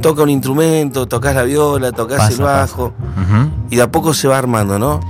[0.00, 3.50] toca un instrumento, tocas la viola, tocas Pasa, el bajo, Ujú.
[3.70, 5.00] y de a poco se va armando, ¿no?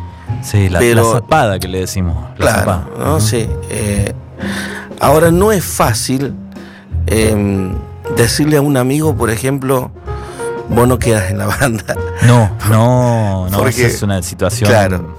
[0.43, 2.17] Sí, la, Pero- la zapada que le decimos.
[2.39, 2.89] La Claro, zapada.
[2.99, 3.17] ¿no?
[3.17, 3.21] Ujú.
[3.27, 3.49] Sí.
[3.69, 4.15] eh,
[5.01, 6.35] ahora no es fácil
[7.07, 7.73] eh,
[8.17, 9.91] decirle a un amigo, por ejemplo,
[10.71, 11.97] vos no quedas en la banda.
[12.27, 15.17] No, no, no, Porque- esa es una situación Claro.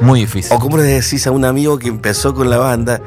[0.00, 0.52] muy difícil.
[0.54, 3.00] O cómo le decís a un amigo que empezó con la banda,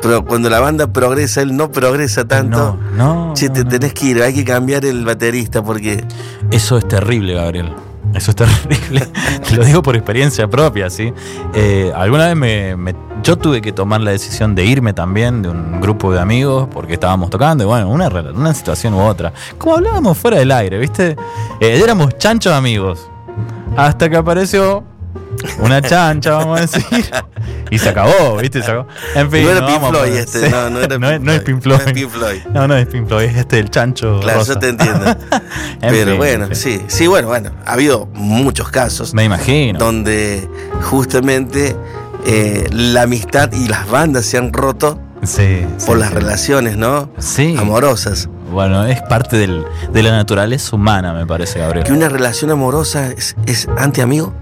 [0.00, 2.78] pero cuando la banda progresa, él no progresa tanto.
[2.96, 3.68] No, no, Che, te no.
[3.70, 6.04] tenés que ir, hay que cambiar el baterista porque.
[6.50, 7.72] Eso es terrible, Gabriel.
[8.14, 9.06] Eso es terrible.
[9.48, 11.12] Te lo digo por experiencia propia, ¿sí?
[11.54, 12.36] Eh, alguna vez
[12.76, 16.68] me, yo tuve que tomar la decisión de irme también de un grupo de amigos
[16.72, 19.32] porque estábamos tocando, y bueno, una, una situación u otra.
[19.58, 21.16] Como hablábamos fuera del aire, ¿viste?
[21.60, 23.08] Eh, éramos chanchos amigos.
[23.76, 24.84] Hasta que apareció
[25.58, 26.84] una chancha, vamos a decir.
[27.68, 28.62] Y se acabó, ¿viste?
[28.62, 28.86] Se acabó.
[29.16, 30.50] En fin, no era no Pink Floyd poner- este, sí.
[30.52, 31.80] no, no era no, es- no es Pink No Floyd.
[31.88, 32.38] es Pink Floyd.
[32.54, 34.20] No, no es Pink Floyd, es este el chancho.
[34.20, 34.54] Claro, rosa.
[34.54, 35.04] yo te entiendo.
[35.82, 39.78] En Pero fin, bueno, sí, sí, bueno, bueno, ha habido muchos casos Me imagino.
[39.78, 40.48] donde
[40.82, 41.76] justamente
[42.24, 46.14] eh, la amistad y las bandas se han roto Sí, por sí, las sí.
[46.14, 47.10] relaciones, ¿no?
[47.18, 47.56] Sí.
[47.58, 48.28] Amorosas.
[48.50, 51.92] Bueno, es parte del- de la naturaleza humana, me parece, Que Gabriel.
[51.92, 54.32] una relación amorosa es, es anti-amigo.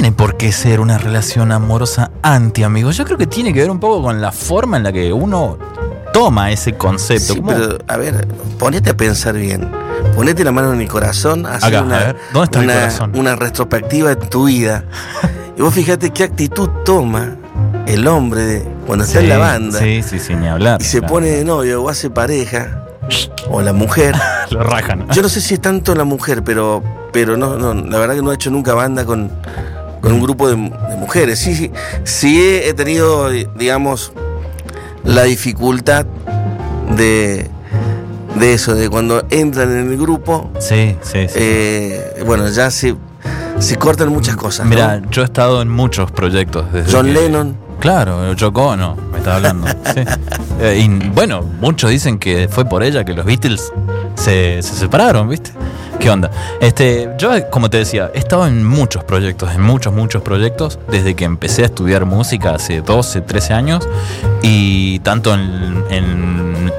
[0.00, 2.90] Tiene por qué ser una relación amorosa anti-amigo.
[2.90, 5.58] Yo creo que tiene que ver un poco con la forma en la que uno
[6.14, 7.34] toma ese concepto.
[7.34, 8.26] Sí, pero a ver,
[8.58, 9.70] ponete a pensar bien.
[10.16, 12.74] Ponete la mano en el corazón, hacer Acá, a una, ver, ¿dónde está mi una-
[12.76, 13.12] corazón?
[13.14, 14.84] una retrospectiva de tu vida.
[15.58, 17.36] Y vos fíjate qué actitud toma
[17.86, 20.80] el hombre de- cuando está en la Sí, banda Sí, sí, sí, ni hablar.
[20.80, 21.12] y se claro.
[21.12, 22.86] pone de novio o hace pareja,
[23.50, 24.14] o la mujer.
[24.50, 25.06] Lo rajan.
[25.10, 26.82] Yo no sé si es tanto la mujer, pero,
[27.12, 29.30] pero no, no, la verdad que no he hecho nunca banda con,
[30.00, 31.38] con un grupo de, de mujeres.
[31.38, 31.70] Sí, sí,
[32.04, 34.12] sí he, tenido, digamos,
[35.04, 36.06] la dificultad
[36.96, 37.48] de,
[38.38, 41.34] de eso, de cuando entran en el grupo, Sí, sí, sí.
[41.36, 42.96] eh, bueno, ya se,
[43.58, 44.66] se cortan muchas cosas.
[44.66, 44.70] ¿no?
[44.70, 46.72] Mira, yo he estado en muchos proyectos.
[46.72, 47.70] Desde John que- Lennon.
[47.80, 49.66] Claro, Yoko Ono, me estaba hablando.
[49.94, 50.02] sí.
[50.60, 53.72] Eh, y bueno, muchos dicen que fue por ella que los Beatles
[54.16, 55.52] se, se separaron, ¿viste?
[56.00, 56.30] ¿Qué onda?
[56.60, 61.14] Este, yo, como te decía, he estado en muchos proyectos, en muchos, muchos proyectos, desde
[61.14, 63.86] que empecé a estudiar música hace 12, 13 años,
[64.40, 66.72] y tanto en, en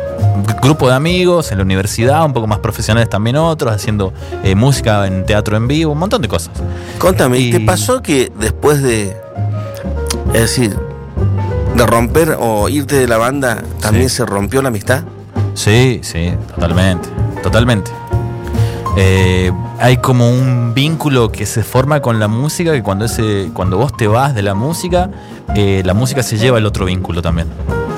[0.64, 4.12] grupo de amigos, en la universidad, un poco más profesionales también otros, haciendo
[4.44, 6.54] eh, música en teatro en vivo, un montón de cosas.
[6.98, 9.16] Contame, Y- ¿te pasó que después de,
[10.34, 10.76] es decir,
[11.76, 14.16] de romper o irte de la banda, también Sí.
[14.18, 15.04] se rompió la amistad?
[15.54, 17.08] Sí, sí, totalmente,
[17.44, 17.92] totalmente.
[18.98, 23.78] Eh, hay como un vínculo que se forma con la música que cuando ese, cuando
[23.78, 25.10] vos te vas de la música,
[25.56, 27.48] eh, la música se lleva el otro vínculo también,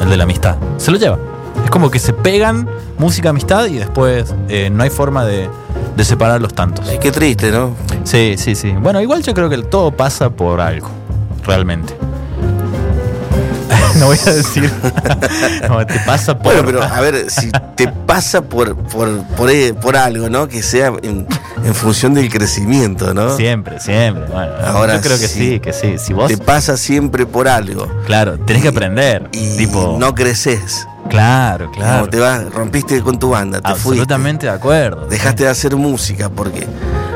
[0.01, 0.57] el de la amistad.
[0.77, 1.17] Se lo lleva.
[1.63, 2.67] Es como que se pegan
[2.97, 5.49] música, amistad y después eh, no hay forma de,
[5.95, 6.87] de separarlos tantos.
[6.87, 7.71] Ay, qué triste, ¿no?
[8.03, 8.71] Sí, sí, sí.
[8.71, 10.89] Bueno, igual yo creo que todo pasa por algo,
[11.45, 11.95] realmente.
[13.99, 14.71] no voy a decir.
[15.69, 16.53] no, te pasa por.
[16.53, 20.47] Bueno, pero a ver, si te pasa por, por, por, eh, por algo, ¿no?
[20.47, 21.27] Que sea en,
[21.63, 23.35] en función del crecimiento, ¿no?
[23.35, 24.25] Siempre, siempre.
[24.25, 25.53] Bueno, Ahora yo creo que sí.
[25.53, 25.97] sí, que sí.
[25.97, 26.27] Si vos.
[26.27, 27.87] Te pasa siempre por algo.
[28.05, 29.29] Claro, tenés que aprender.
[29.31, 29.97] Y tipo.
[29.99, 30.87] no creces.
[31.09, 31.99] Claro, claro.
[31.99, 34.01] Como te vas, rompiste con tu banda, te fuiste.
[34.01, 35.05] Absolutamente de acuerdo.
[35.07, 36.65] Dejaste de hacer música porque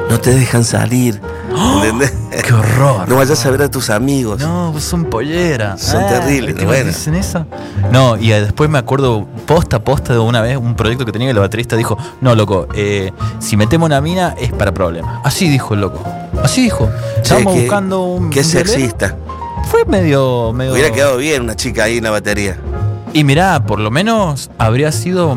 [0.09, 1.21] no te dejan salir.
[1.75, 2.13] ¿Entendés?
[2.45, 3.07] ¡Qué horror!
[3.09, 4.39] No vayas a ver a tus amigos.
[4.39, 5.77] No, vos son pollera.
[5.77, 6.85] Son Ah, terribles, ¿viste bueno.
[6.87, 7.45] dicen eso?
[7.91, 11.27] No, y eh, después me acuerdo posta posta de una vez un proyecto que tenía
[11.27, 15.19] que el baterista dijo, no, loco, eh, si metemos una mina es para problemas.
[15.23, 16.03] Así dijo el loco.
[16.43, 16.89] Así dijo.
[17.21, 18.29] Estábamos buscando un.
[18.29, 19.15] Qué sexista.
[19.69, 20.73] Fue medio, medio.
[20.73, 22.57] Hubiera quedado bien una chica ahí en la batería.
[23.13, 25.35] Y mirá, por lo menos habría sido.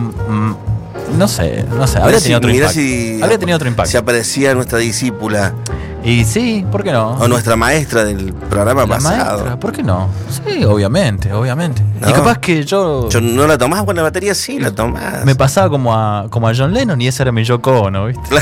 [1.17, 2.81] No sé, no sé, habría tenido si- otro mirá impacto.
[2.81, 3.91] si- habría tenido otro impacto.
[3.91, 5.55] Si aparecía nuestra discípula
[6.03, 7.11] Y sí, ¿por qué no?
[7.13, 9.33] o nuestra maestra del programa La pasado.
[9.33, 10.09] maestra, ¿por qué no?
[10.31, 11.83] Sí, obviamente, obviamente.
[12.01, 12.13] Y No.
[12.15, 15.27] capaz que yo, Yo no la tomás con la batería, sí, la tomás.
[15.27, 18.23] me pasaba como a, como a John Lennon y ese era mi Yoko Ono, ¿viste?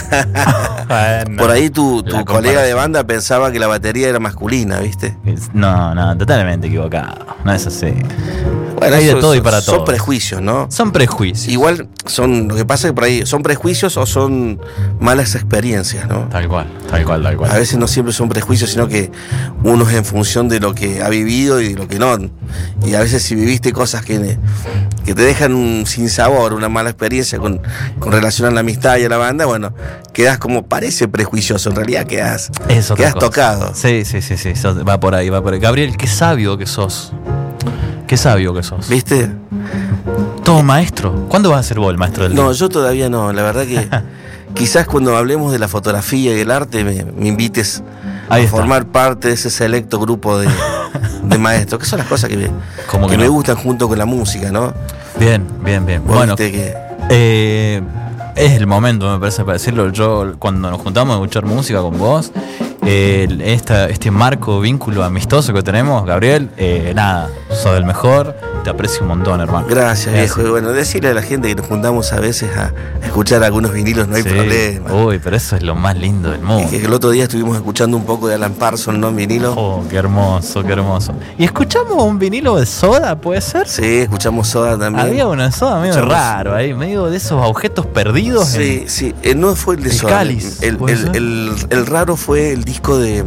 [0.89, 1.37] Bueno.
[1.37, 5.17] Por ahí tu, tu colega de banda pensaba que la batería era masculina, ¿viste?
[5.53, 7.27] No, no, totalmente equivocado.
[7.45, 7.93] No es así.
[8.79, 9.85] Bueno, Hay de todo y son- para Son todo.
[9.85, 10.67] prejuicios, ¿no?
[10.71, 11.53] Son prejuicios.
[11.53, 14.61] Igual son, lo que pasa es que por ahí, son prejuicios o son
[15.01, 16.21] malas experiencias, ¿no?
[16.31, 17.48] Tal cual, tal cual, tal cual.
[17.49, 19.11] A veces no siempre son prejuicios, sino que
[19.65, 22.17] uno es en función de lo que ha vivido y de lo que no.
[22.87, 24.37] Y a veces si viviste cosas que,
[25.05, 27.61] que te dejan un sinsabor, una mala experiencia con,
[27.99, 29.73] con relación a la amistad y a la banda, bueno,
[30.13, 32.51] quedas como parece prejuicioso, en realidad quedas,
[32.97, 33.73] quedas tocado.
[33.75, 34.53] Sí, sí, sí, sí.
[34.87, 35.61] Va por ahí, va por ahí.
[35.61, 37.13] Gabriel, qué sabio que sos.
[38.07, 38.89] Qué sabio que sos.
[38.89, 39.31] ¿Viste?
[40.45, 41.27] Todo maestro.
[41.29, 42.53] ¿Cuándo vas a ser vos el maestro del No, día?
[42.59, 43.87] yo todavía no, la verdad que
[44.59, 47.83] quizás cuando hablemos de la fotografía y el arte me, me invites
[48.29, 48.57] Ahí a está.
[48.59, 50.49] formar parte de ese selecto grupo de,
[51.23, 52.51] de maestros, que son las cosas que, me,
[52.91, 54.75] ¿Cómo que que me gustan junto con la música, ¿no?
[55.19, 56.03] Bien, bien, bien.
[56.05, 56.75] Bueno, que
[57.11, 57.81] Eh,
[58.37, 59.91] es el momento, me parece, para decirlo.
[59.91, 62.31] Yo, cuando nos juntamos a escuchar música con vos,
[62.87, 68.71] eh, esta, este marco, vínculo amistoso que tenemos, Gabriel, eh, nada, sos el mejor, te
[68.71, 69.67] aprecio un montón, hermano.
[69.69, 70.43] Gracias, viejo.
[70.43, 72.73] Y bueno, decirle a la gente que nos juntamos a veces a
[73.05, 74.29] escuchar algunos vinilos, no hay Sí.
[74.29, 74.93] problema.
[74.93, 76.69] Uy, pero eso es lo más lindo del mundo.
[76.71, 79.09] Que el otro día estuvimos escuchando un poco de Alan Parsons, ¿no?
[79.09, 79.55] En vinilo.
[79.57, 81.13] Oh, qué hermoso, qué hermoso.
[81.37, 83.69] ¿Y escuchamos un vinilo de soda, puede ser?
[83.69, 85.07] Sí, escuchamos Soda también.
[85.07, 88.55] Había uno de soda medio Escuchamos- raro ahí, medio de esos objetos perdidos.
[88.55, 89.15] en- Sí, sí.
[89.23, 90.11] Eh, no fue el de El Soda.
[90.13, 90.79] cáliz, El,
[91.15, 93.25] el- el raro fue el disco de,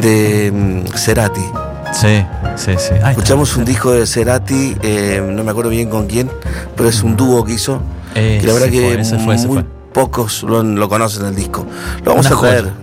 [0.00, 1.40] de mm, Cerati.
[1.92, 2.24] Sí,
[2.56, 2.92] sí, sí.
[2.94, 3.10] Ahí está.
[3.10, 6.30] Escuchamos un disco de Cerati, eh, no me acuerdo bien con quién,
[6.76, 7.80] pero es un dúo que hizo.
[8.14, 9.66] Eh, que la verdad que fue, ese fue, ese muy fue.
[9.92, 11.66] pocos lo, lo conocen el disco.
[12.04, 12.62] Lo vamos Una a traer.
[12.62, 12.74] joya.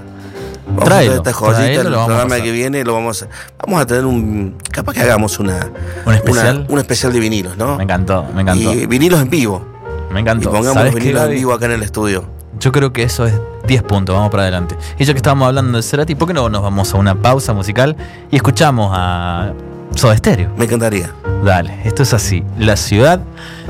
[0.71, 2.83] Vamos a esta joyita el a programa que viene.
[2.83, 3.27] Lo vamos a,
[3.65, 4.55] vamos a tener un.
[4.71, 5.71] Capaz que hagamos una.
[6.05, 6.57] ¿Un especial?
[6.59, 7.75] una- un especial de vinilos, ¿no?
[7.77, 8.71] Me encantó, me encantó.
[8.73, 9.65] Y vinilos en vivo.
[10.11, 10.51] me Y encantó.
[10.51, 12.25] pongamos ¿Sabes los qué, vinilos en vivo acá en el estudio.
[12.59, 14.77] Yo creo que eso es 10 puntos, vamos para adelante.
[14.97, 17.53] Y ya que estábamos hablando de Cerati, ¿por qué no nos vamos a una pausa
[17.53, 17.95] musical
[18.31, 19.53] y escuchamos a
[19.95, 20.51] Soda Stereo?
[20.57, 21.13] Me encantaría.
[21.43, 22.43] Dale, esto es así.
[22.57, 23.21] La ciudad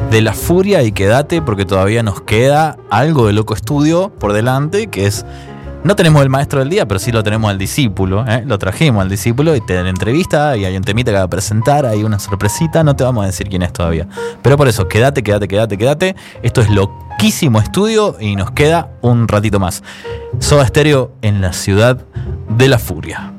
[0.09, 4.87] de la furia y quédate porque todavía nos queda algo de loco estudio por delante,
[4.87, 5.25] que es...
[5.81, 8.25] No tenemos el maestro del día, pero sí lo tenemos al discípulo.
[8.27, 8.43] ¿eh?
[8.45, 11.85] Lo trajimos al discípulo y te entrevista y hay un temita que va a presentar,
[11.85, 14.07] hay una sorpresita, no te vamos a decir quién es todavía.
[14.41, 16.15] Pero por eso, quédate, quédate, quédate, quédate.
[16.43, 19.81] Esto es loquísimo estudio y nos queda un ratito más.
[20.39, 22.05] Soda Stereo en la ciudad
[22.49, 23.38] de la furia.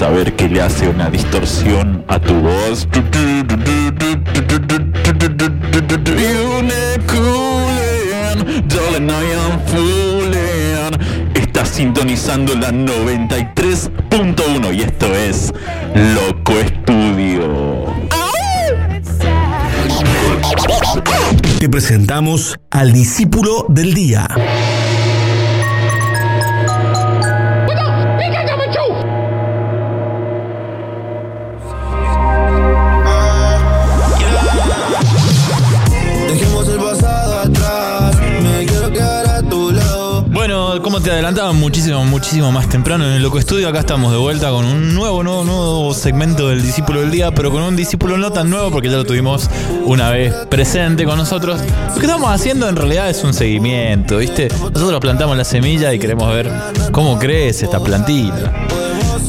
[0.00, 2.88] Saber qué le hace una distorsión a tu voz?
[11.34, 15.52] Estás sintonizando la 93.1 y esto es
[15.94, 17.92] Loco Estudio.
[21.58, 24.26] Te presentamos al discípulo del día.
[40.90, 44.50] Como te adelantaba muchísimo, muchísimo más temprano en el Loco Estudio, acá estamos de vuelta
[44.50, 48.32] con un nuevo, nuevo, nuevo segmento del discípulo del día, pero con un discípulo no
[48.32, 49.48] tan nuevo porque ya lo tuvimos
[49.84, 51.60] una vez presente con nosotros.
[51.60, 54.48] Lo que estamos haciendo en realidad es un seguimiento, ¿viste?
[54.48, 56.50] Nosotros plantamos la semilla y queremos ver
[56.90, 58.52] cómo crece esta plantita.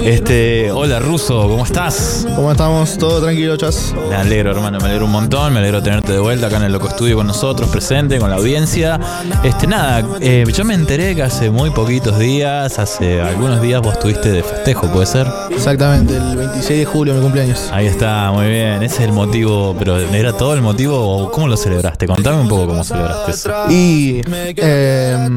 [0.04, 2.26] Este, hola Ruso, ¿cómo estás?
[2.36, 2.98] ¿Cómo estamos?
[2.98, 3.94] ¿Todo tranquilo, Chas?
[4.10, 6.72] Me alegro, hermano, me alegro un montón, me alegro tenerte de vuelta acá en el
[6.72, 9.00] Loco Estudio con nosotros, presente, con la audiencia.
[9.44, 13.94] Este, nada, eh, yo me enteré que hace muy poquitos días, hace algunos días vos
[13.94, 15.28] estuviste de festejo, ¿puede ser?
[15.52, 17.70] Exactamente, el 26 de julio, mi cumpleaños.
[17.72, 21.48] Ahí está, muy bien, ese es el motivo, pero ¿era todo el motivo o cómo
[21.48, 22.08] lo celebraste?
[22.08, 23.52] Contame un poco cómo celebraste eso.
[23.70, 25.30] Y eh,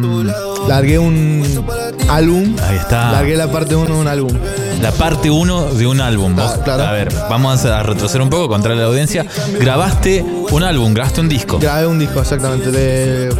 [0.66, 1.64] largué un
[2.08, 2.56] álbum.
[2.62, 3.12] Ahí está.
[3.12, 4.32] Largué la parte 1 de un álbum.
[4.80, 6.34] La parte 1 de un álbum.
[6.36, 6.82] Vos, Ah, claro.
[6.84, 9.24] A ver, vamos a retroceder un poco, contarle a la audiencia.
[9.58, 11.58] Grabaste un álbum, grabaste un disco.
[11.58, 13.30] Grabé un disco, exactamente, de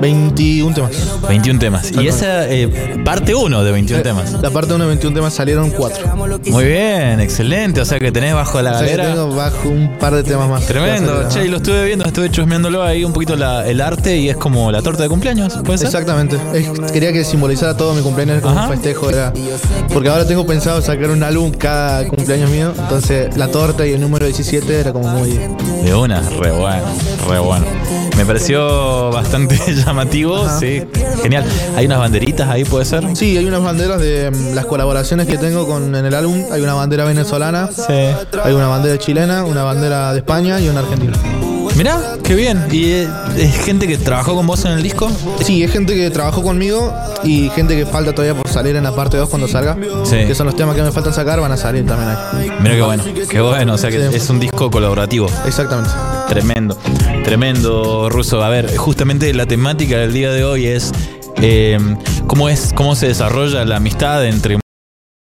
[0.00, 0.90] 21 temas.
[1.28, 1.92] 21 temas.
[1.92, 2.68] Y esa eh,
[3.04, 4.32] parte 1 de 21 temas.
[4.42, 6.16] La parte 1 de 21 temas salieron 4.
[6.50, 7.80] Muy bien, excelente.
[7.80, 9.14] O sea que tenés bajo la O sea que galera.
[9.14, 10.66] tengo bajo un par de temas más.
[10.66, 14.28] Tremendo, che, y lo estuve viendo, estuve chusmeándolo ahí un poquito la- el arte y
[14.28, 15.86] es como la torta de cumpleaños, ¿puede ser?
[15.86, 16.36] Exactamente.
[16.54, 18.68] Es- quería que simbolizara todo mi cumpleaños como Ajá.
[18.68, 19.10] un festejo.
[19.10, 19.32] Era,
[19.92, 22.72] porque ahora tengo pensado sacar un álbum cada cumpleaños mío.
[22.78, 25.28] Entonces la torta y el número 17 era como muy...
[25.84, 26.86] De una, re bueno,
[27.28, 27.66] re bueno.
[28.16, 30.84] Me pareció bastante llamativo, sí,
[31.22, 31.44] genial.
[31.76, 33.14] Hay unas banderitas ahí, ¿puede ser?
[33.14, 36.46] Sí, hay unas banderas de mm, las colaboraciones que tengo con, en el álbum.
[36.50, 37.92] Hay una bandera venezolana, Sí.
[38.42, 41.12] hay una bandera chilena, una bandera de España y una argentina.
[41.76, 42.66] Mirá, qué bien.
[42.70, 43.08] ¿Y eh,
[43.38, 45.10] es gente que trabajó con vos en el disco?
[45.42, 46.92] Sí, es gente que trabajó conmigo
[47.24, 49.76] y gente que falta todavía por salir en la parte 2 cuando salga.
[50.04, 50.16] Sí.
[50.26, 52.50] Que son los temas que me faltan sacar, van a salir también ahí.
[52.60, 53.74] Mira qué bueno, qué bueno.
[53.74, 54.16] O sea que Sí.
[54.16, 55.28] es un disco colaborativo.
[55.46, 55.90] Exactamente.
[56.28, 56.76] Tremendo,
[57.24, 58.42] tremendo, Ruso.
[58.42, 60.92] A ver, justamente la temática del día de hoy es
[61.40, 61.78] eh,
[62.26, 64.58] cómo es, cómo se desarrolla la amistad entre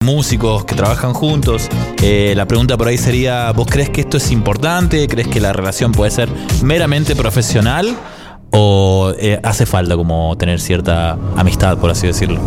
[0.07, 1.69] músicos que trabajan juntos.
[2.01, 5.07] Eh, la pregunta por ahí sería, ¿vos crees que esto es importante?
[5.09, 6.29] ¿Crees que la relación puede ser
[6.63, 7.95] meramente profesional?
[8.53, 12.41] ¿O eh, hace falta como tener cierta amistad, por así decirlo?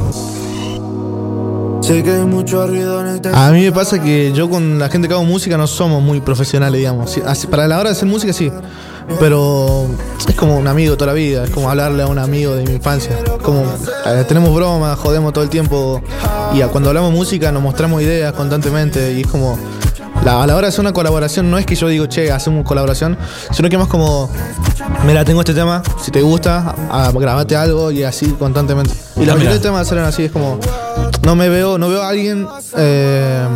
[1.82, 4.90] Sé que hay mucho ruido en este A mí me pasa que yo con la
[4.90, 7.20] gente que hago música no somos muy profesionales, digamos.
[7.52, 8.52] Para la hora de hacer música sí.
[9.20, 9.88] Pero
[10.28, 12.74] es como un amigo toda la vida, es como hablarle a un amigo de mi
[12.74, 13.18] infancia.
[13.44, 13.64] Como
[14.06, 16.02] eh, tenemos bromas, jodemos todo el tiempo
[16.54, 19.58] y a- cuando hablamos música nos mostramos ideas constantemente y es como
[20.24, 22.66] la- a la hora de hacer una colaboración no es que yo digo, che, hacemos
[22.66, 23.18] colaboración,
[23.52, 24.30] sino que más como,
[25.06, 28.94] mira, tengo este tema, si te gusta, a- a- grabate algo y así constantemente.
[29.18, 29.54] Y Ah, mira.
[29.54, 30.60] de temas salen así, es como,
[31.24, 32.48] no me veo, no veo a alguien
[32.78, 33.48] eh,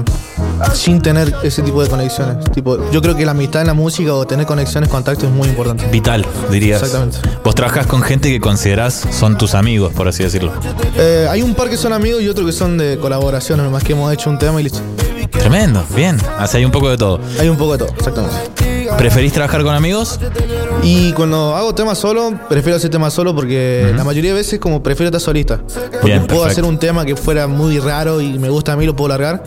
[0.74, 2.44] sin tener ese tipo de conexiones.
[2.52, 5.48] Tipo, yo creo que la amistad en la música o tener conexiones, contactos es muy
[5.48, 5.86] importante.
[5.88, 6.82] Vital, dirías.
[6.82, 7.18] Exactamente.
[7.44, 10.52] Vos trabajás con gente que considerás son tus amigos, por así decirlo.
[10.98, 13.94] Eh, hay un par que son amigos y otro que son de colaboraciones, nomás que
[13.94, 14.80] hemos hecho un tema y listo.
[15.32, 16.18] Tremendo, bien.
[16.38, 17.20] Así hay un poco de todo.
[17.40, 18.36] Hay un poco de todo, exactamente.
[18.98, 20.20] ¿Preferís trabajar con amigos?
[20.84, 24.84] Y cuando hago temas solo, prefiero hacer temas solo porque la mayoría de veces como
[24.84, 25.58] prefiero estar solista.
[25.58, 26.46] Porque Bien, puedo perfecto.
[26.46, 29.44] hacer un tema que fuera muy raro y me gusta a mí, lo puedo largar.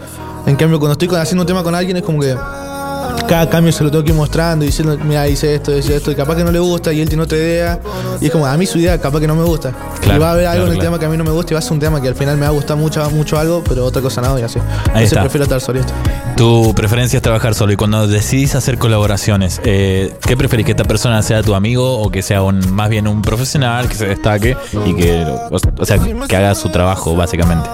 [0.47, 2.37] En cambio, cuando estoy haciendo un tema con alguien es como que
[3.27, 6.11] cada cambio se lo tengo que ir mostrando y diciendo, mira, hice esto, hice esto,
[6.11, 7.81] y capaz que no le gusta y él tiene otra idea.
[8.21, 9.73] Y es como, a mí su idea capaz que no me gusta.
[10.01, 10.91] Claro, y va a haber algo claro, en el claro.
[10.91, 12.15] tema que a mí no me gusta y va a ser un tema que al
[12.15, 14.59] final me va a gustar mucho, mucho algo, pero otra cosa no, y así.
[14.87, 15.21] Entonces está.
[15.23, 15.93] prefiero estar solista.
[16.37, 20.67] Tu preferencia es trabajar solo y cuando decidís hacer colaboraciones, eh, ¿qué preferís?
[20.67, 23.95] ¿Que esta persona sea tu amigo o que sea un, más bien un profesional que
[23.95, 27.69] se destaque y que, o, o sea, que haga su trabajo básicamente?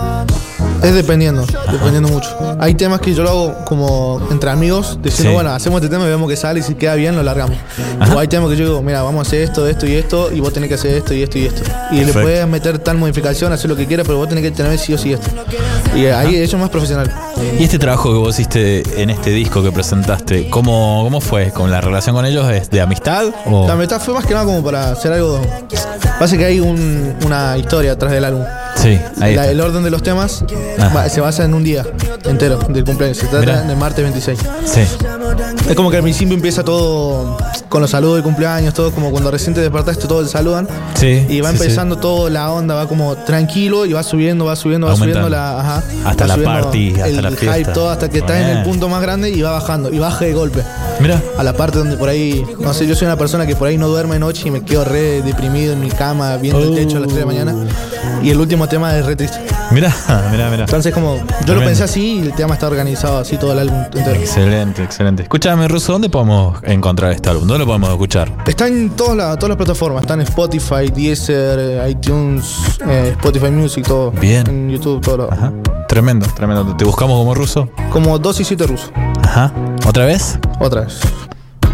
[0.82, 2.28] Es dependiendo, dependiendo mucho.
[2.58, 5.34] Hay temas que yo lo hago como entre amigos, diciendo, Sí.
[5.34, 7.56] bueno, hacemos este tema y vemos que sale y si queda bien lo largamos.
[8.14, 10.40] O hay temas que yo digo, mira, vamos a hacer esto, esto y esto, y
[10.40, 11.62] vos tenés que hacer esto y esto y esto.
[11.90, 12.18] Y Perfecto.
[12.18, 14.94] le puedes meter tal modificación, hacer lo que quieras, pero vos tenés que tener sí
[14.94, 15.28] o sí esto.
[15.96, 17.10] Y ahí eso es más profesional.
[17.58, 21.50] Y este trabajo que vos hiciste en este disco que presentaste, ¿cómo, cómo fue?
[21.50, 22.50] ¿Con la relación con ellos?
[22.50, 23.26] ¿Es de amistad?
[23.46, 23.66] O...
[23.66, 25.40] La mitad fue más que nada como para hacer algo.
[26.18, 28.44] Pasa que hay un- una historia atrás del álbum.
[28.76, 29.50] Sí, ahí La- está.
[29.50, 30.44] el orden de los temas
[30.94, 31.84] va- se basa en un día
[32.24, 33.18] entero del cumpleaños.
[33.18, 33.62] Se trata Mirá.
[33.62, 34.38] del martes 26.
[34.64, 34.80] Sí.
[35.68, 37.36] Es como que al principio empieza todo
[37.68, 40.66] con los saludos de cumpleaños, todo como cuando recién te despertaste, todos te saludan.
[40.94, 41.26] Sí.
[41.28, 41.62] Y va sí, sí.
[41.62, 45.28] empezando todo la onda, va como tranquilo y va subiendo, va subiendo, va Aumentando.
[45.28, 45.60] subiendo la.
[45.60, 47.56] Ajá, Hasta la party, hasta el la fiesta.
[47.58, 49.90] hype, todo hasta que estás en el punto más grande y va bajando.
[49.92, 50.62] Y baja de golpe.
[51.00, 51.20] Mira.
[51.38, 53.78] A la parte donde por ahí, no sé, yo soy una persona que por ahí
[53.78, 56.98] no duerme de noche y me quedo re deprimido en mi cama viendo el techo
[56.98, 57.54] a las 3 de la mañana.
[58.22, 59.38] Y el último tema es re triste.
[59.70, 59.94] Mira,
[60.30, 60.64] mira, mira.
[60.64, 63.82] Entonces, como, yo lo pensé así y el tema está organizado así todo el álbum
[63.84, 64.12] entero.
[64.12, 65.22] Excelente, excelente.
[65.24, 67.46] Escúchame, Russo, ¿dónde podemos encontrar este álbum?
[67.46, 68.30] ¿Dónde lo podemos escuchar?
[68.46, 70.02] Está en todas las, todas las plataformas.
[70.02, 72.56] Está en Spotify, Deezer, eh, iTunes,
[72.86, 74.10] eh, Spotify Music, todo.
[74.12, 74.46] Bien.
[74.48, 75.16] En YouTube, todo.
[75.16, 75.30] lo-
[75.88, 76.74] Tremendo, tremendo.
[76.76, 77.68] ¿Te buscamos como ruso?
[77.90, 78.90] Como 2 y 7 rusos.
[79.22, 79.52] Ajá.
[79.86, 80.38] ¿Otra vez?
[80.58, 81.00] Otra vez.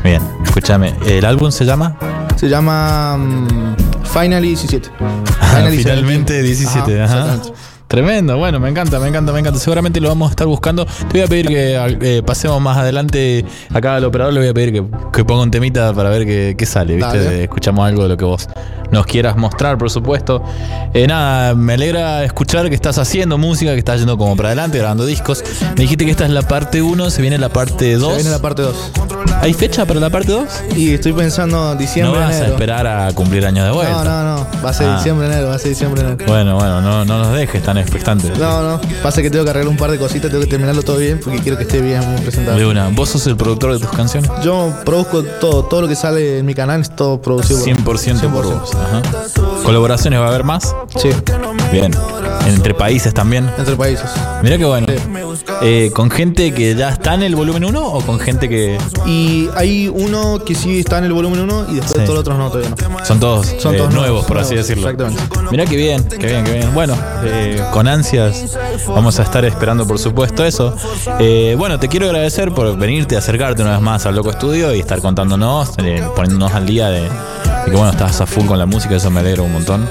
[0.03, 0.95] Bien, escúchame.
[1.07, 1.97] ¿El álbum se llama?
[2.37, 3.77] Se llama mm,
[4.13, 4.91] Finally 17.
[5.77, 7.41] Finalmente 17, ajá.
[7.89, 9.59] Tremendo, bueno, me encanta, me encanta, me encanta.
[9.59, 10.85] Seguramente lo vamos a estar buscando.
[10.85, 13.47] Te voy a pedir que eh, pasemos más adelante.
[13.73, 16.55] Acá al operador le voy a pedir que, que ponga un temita para ver qué,
[16.57, 17.25] qué sale, ¿viste?
[17.25, 17.43] Dale.
[17.45, 18.47] Escuchamos algo de lo que vos
[18.91, 20.43] nos quieras mostrar, por supuesto.
[20.95, 24.79] Eh, nada, me alegra escuchar que estás haciendo música, que estás yendo como para adelante,
[24.79, 25.43] grabando discos.
[25.77, 28.11] Me dijiste que esta es la parte 1, se viene la parte 2.
[28.11, 28.93] Se viene la parte 2.
[29.41, 30.45] ¿Hay fecha para la parte 2?
[30.77, 34.05] Y estoy pensando No diciembre, vas a esperar a cumplir años de vuelta.
[34.05, 34.47] No, no, no.
[34.65, 34.97] Va a ser Ah.
[34.97, 35.49] diciembre, enero.
[35.49, 36.25] Va a ser diciembre, enero.
[36.27, 38.39] Bueno, bueno, no, no nos dejes tan expectantes.
[38.39, 38.81] No, no.
[39.03, 41.39] Pasa que tengo que arreglar un par de cositas, tengo que terminarlo todo bien porque
[41.41, 42.71] quiero que esté bien De presentado.
[42.71, 42.89] una.
[42.89, 44.31] ¿Vos sos el productor de tus canciones?
[44.43, 47.59] Yo produzco todo, todo lo que sale en mi canal es todo producido.
[47.61, 47.75] por mí.
[47.75, 48.71] 100% por vos.
[48.75, 49.03] Ajá.
[49.65, 50.75] ¿Colaboraciones va a haber más?
[50.97, 51.11] Sí,
[51.73, 51.93] Bien.
[52.49, 53.49] ¿Entre países también?
[53.59, 54.11] entre países.
[54.43, 54.87] Mirá qué bueno.
[55.63, 59.49] Eh, ¿Con gente que ya está en el volumen 1 o con gente que Y
[59.57, 62.05] hay uno que sí está en el volumen 1 y después Sí.
[62.05, 63.05] todos los otros no, todavía no.
[63.05, 64.89] son todos, Son eh, todos nuevos, por así decirlo?
[64.89, 65.23] Exactamente.
[65.51, 66.75] Mirá qué bien, qué bien, qué bien.
[66.75, 70.75] Bueno, eh, con ansias vamos a estar esperando, por supuesto, eso.
[71.19, 74.81] Eh, bueno, te quiero agradecer por venirte, acercarte una vez más al Loco Estudio y
[74.81, 77.09] estar contándonos, eh, poniéndonos al día de, de
[77.67, 79.89] que, bueno, estás a full con la música, eso me alegra un montón.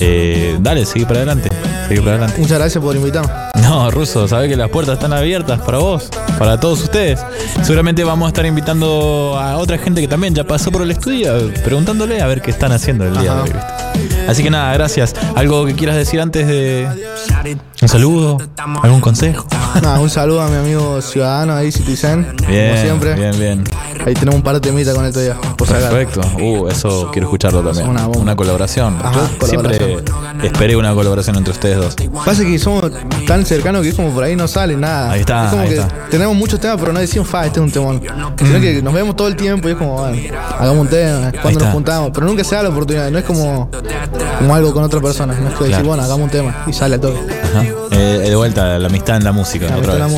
[0.00, 1.48] Eh, dale, sigue para adelante,
[1.88, 2.40] sigue para adelante.
[2.40, 3.30] Muchas gracias por invitarme.
[3.62, 6.08] No, Ruso, sabes que las puertas están abiertas para vos,
[6.38, 7.20] para todos ustedes.
[7.62, 11.52] Seguramente vamos a estar invitando a otra gente que también ya pasó por el estudio,
[11.64, 13.50] preguntándole a ver qué están haciendo el día de hoy.
[13.52, 14.26] ¿viste?
[14.28, 15.14] Así que nada, gracias.
[15.34, 16.88] ¿Algo que quieras decir antes de
[17.80, 18.38] un saludo?
[18.82, 19.46] ¿Algún consejo?
[19.82, 22.24] Nada, un saludo a mi amigo ciudadano ahí, Citizen.
[22.36, 23.14] como Bien, siempre.
[23.14, 23.64] bien, bien.
[24.04, 25.36] Ahí tenemos un par de temitas con esto ya.
[25.56, 26.20] Perfecto.
[26.40, 27.88] Uh, eso quiero escucharlo también.
[27.88, 28.96] Una Una, colaboración.
[29.02, 29.98] Ajá, Yo siempre
[30.42, 31.96] esperé una colaboración entre ustedes dos.
[32.24, 32.90] Pasa que somos
[33.26, 35.12] tan cercanos que es como por ahí no sale nada.
[35.12, 35.88] Ahí está, Es como ahí que está.
[36.10, 38.00] tenemos muchos temas, pero no decimos, fa, este es un temón.
[38.38, 40.16] Sino que nos vemos todo el tiempo y es como, bueno,
[40.58, 42.10] hagamos un tema, cuando nos juntamos.
[42.12, 43.70] Pero nunca se da la oportunidad, no es como,
[44.38, 45.34] como algo con otra persona.
[45.38, 47.14] No es que decir, bueno, hagamos un tema y sale a todo.
[47.44, 47.64] Ajá.
[47.98, 49.66] Eh, de vuelta, la amistad en la música.
[49.66, 50.08] La otra la.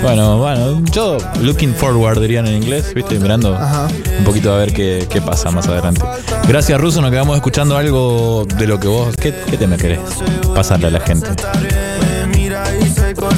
[0.00, 3.88] Bueno, bueno, yo looking forward dirían en inglés, viste, mirando Ajá.
[4.18, 6.02] un poquito a ver qué, qué pasa más adelante.
[6.46, 9.98] Gracias Ruso, nos quedamos escuchando algo de lo que vos, ¿qué, qué tema querés
[10.54, 11.28] pasarle a la gente?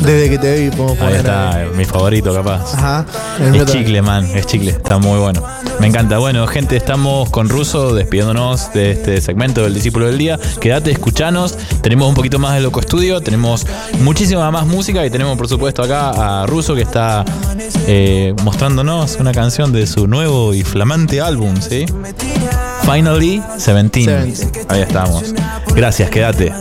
[0.02, 1.16] Desde que te vi, podemos Ahí poner.
[1.16, 2.74] está, mi favorito capaz.
[2.74, 3.06] Ajá.
[3.40, 5.42] Es chicle, man, es chicle, está muy bueno.
[5.78, 6.18] Me encanta.
[6.18, 10.38] Bueno, gente, estamos con Ruso despidiéndonos de este segmento del Discípulo del Día.
[10.60, 11.56] Quédate, escuchanos.
[11.82, 13.66] Tenemos un poquito más de Loco Estudio, tenemos
[14.00, 17.24] muchísima más música y tenemos, por supuesto, acá a Ruso que está
[17.86, 21.86] eh, mostrándonos una canción de su nuevo y flamante álbum, ¿sí?
[22.82, 24.66] Finally 17.
[24.68, 25.32] Ahí estamos.
[25.74, 26.52] Gracias, quédate.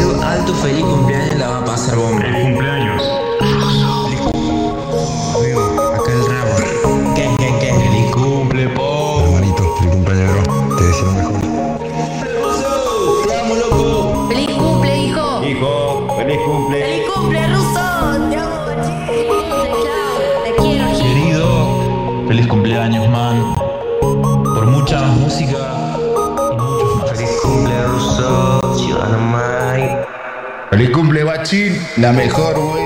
[0.00, 2.22] Deseo alto feliz cumpleaños, la va a pasar bomba.
[2.22, 3.02] Feliz cumpleaños.
[5.36, 5.60] Amigo,
[5.94, 6.54] acá el ramo.
[7.14, 7.72] ¿Qué, qué, qué?
[7.72, 9.20] Feliz cumple, po.
[9.20, 10.76] Hermanito, feliz cumpleaños, bro.
[10.76, 11.40] Te deseo lo mejor.
[13.26, 14.28] Te amo, loco.
[14.28, 15.44] ¡Feliz cumple, hijo!
[15.44, 16.82] Hijo, feliz cumple.
[16.82, 17.80] ¡Feliz cumple, Ruso!
[18.30, 18.58] ¡Te amo,
[20.44, 21.46] Te quiero, Querido,
[22.28, 23.54] feliz cumpleaños, man.
[24.00, 25.58] Por mucha más música.
[27.06, 28.60] Feliz cumple, Ruso.
[28.76, 29.59] Ciudadano Mike.
[30.70, 31.84] Feliz cumple, Bachín.
[31.96, 32.84] La mejor, güey.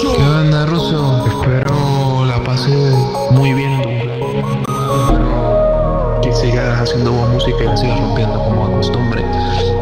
[0.00, 1.26] ¿Qué onda, Ruso?
[1.28, 2.70] Espero la pase
[3.30, 4.68] muy bien cumpleaños.
[6.22, 9.22] Que sigas haciendo buena música y la sigas rompiendo como de costumbre.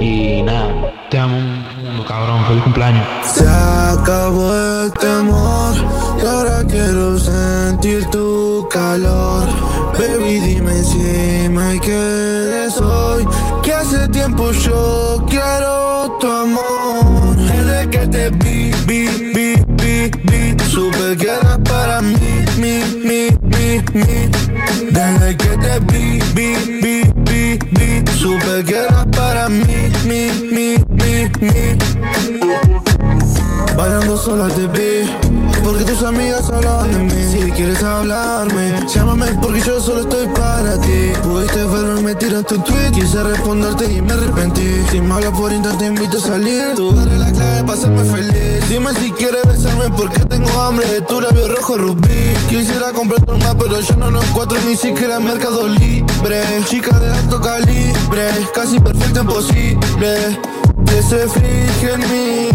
[0.01, 1.62] Y nada, te amo
[2.05, 2.45] cabrón.
[2.47, 3.07] Feliz cumpleaños.
[3.35, 5.75] Se acabó el temor
[6.23, 9.47] y ahora quiero sentir tu calor.
[9.99, 13.27] Baby, dime si me quieres hoy.
[13.63, 17.37] Que hace tiempo yo quiero tu amor.
[17.37, 22.17] Desde que te vi, vi, vi, vi, vi, supe que eras para mí,
[22.57, 23.83] mi, mi, mi.
[23.95, 24.43] mi.
[24.91, 28.13] Desde que te vi, vi, vi, vi, vi.
[28.17, 30.77] Supe que eras para mí, mi, mi,
[33.77, 35.11] Bailando sola te vi
[35.63, 37.25] Porque tus amigas hablaban de mí.
[37.31, 41.13] Si quieres hablarme Llámame porque yo solo estoy para ti.
[41.23, 44.83] Pudiste verme, tiraste un tweet Quise responderte y me arrepentí.
[44.91, 46.75] Si me hablas por internet te invito a salir.
[46.77, 48.69] Tú dale la clave para hacerme feliz.
[48.69, 50.87] Dime si quieres besarme porque tengo hambre.
[50.87, 52.35] De tu labio rojo rubí.
[52.49, 56.43] Quisiera comprar más pero yo no lo encuentro Ni siquiera en Mercado Libre.
[56.69, 60.39] Chica de alto calibre Casi perfecta imposible
[60.93, 62.49] Que se fije en mí.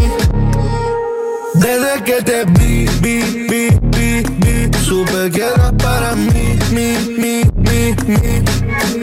[1.55, 7.41] Desde que te vi, vi, vi, vi, vi Supe que eras para mí, mi, mi,
[7.55, 8.21] mi, mi.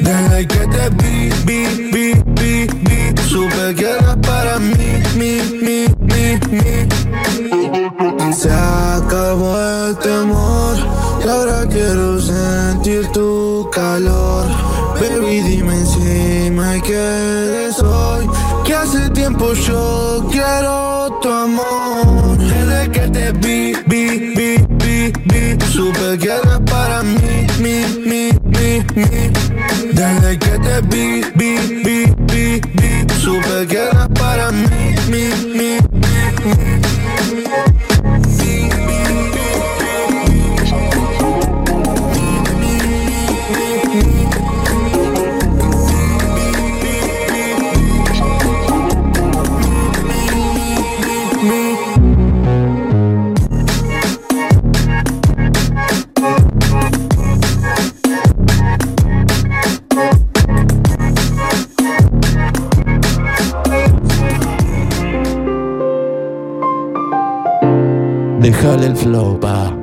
[0.06, 5.88] Desde que te vi, vi, vi, vi, vi Supe que eras para mí, mi, mi,
[5.98, 8.32] mi, mi.
[8.32, 10.76] Se acabó el temor
[11.24, 14.46] Y ahora quiero sentir tu calor.
[14.94, 18.33] Baby, dime encima que eres hoy
[18.84, 22.36] hace tiempo yo quiero tu amor.
[22.38, 27.76] Desde que te vi, vi, vi, vi, vi Supe que eras para mí, mi,
[28.08, 29.08] mi, mi, mi.
[29.92, 31.52] Desde que te vi, vi,
[31.84, 31.98] vi,
[32.30, 35.24] vi, vi Supe que eras para mí, mi,
[35.58, 35.70] mi,
[36.02, 36.83] mi,
[68.64, 69.73] Khalil Flow by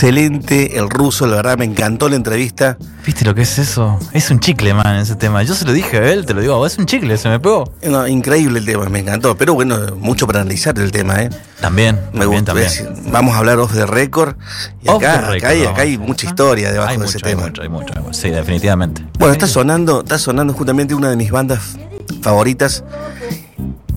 [0.00, 2.78] Excelente el ruso, la verdad me encantó la entrevista.
[3.04, 3.98] ¿Viste lo que es eso?
[4.12, 5.42] Es un chicle, man, ese tema.
[5.42, 7.72] Yo se lo dije a él, te lo digo es un chicle, se me pegó.
[7.82, 9.36] No, increíble el tema, me encantó.
[9.36, 11.30] Pero bueno, mucho para analizar el tema, ¿eh?
[11.60, 12.70] También, Me también, también.
[13.10, 14.36] Vamos a hablar off the record.
[14.84, 17.18] Y Off acá, the record, acá hay, acá hay mucha historia debajo Hay de mucho,
[17.18, 17.46] ese hay tema.
[17.48, 18.14] mucho, hay mucho, hay mucho.
[18.14, 19.04] Sí, definitivamente.
[19.18, 21.76] Bueno, está sonando, está sonando justamente una de mis bandas
[22.22, 22.84] favoritas.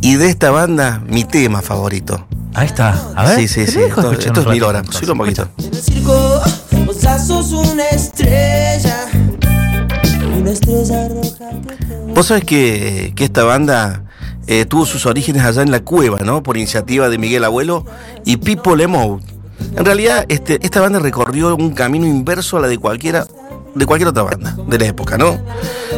[0.01, 2.25] Y de esta banda, mi tema favorito.
[2.53, 2.99] Ahí está.
[3.15, 3.39] A ver.
[3.39, 3.79] Sí, sí, sí.
[3.81, 4.79] Esto, esto es mil ratito, horas.
[4.81, 4.99] entonces.
[4.99, 5.47] Subilo un poquito.
[5.57, 6.41] en el circo.
[6.85, 6.97] Vos
[7.27, 9.05] sos una estrella.
[10.37, 11.49] Una estrella roja
[12.15, 14.03] Vos sabés que, que esta banda
[14.47, 16.43] eh, tuvo sus orígenes allá en la cueva, ¿no?
[16.43, 17.85] Por iniciativa de Miguel Abuelo
[18.25, 19.19] y Pipo Lemou.
[19.75, 23.25] En realidad, este, esta banda recorrió un camino inverso a la de cualquiera
[23.75, 25.39] de cualquier otra banda de la época, ¿no?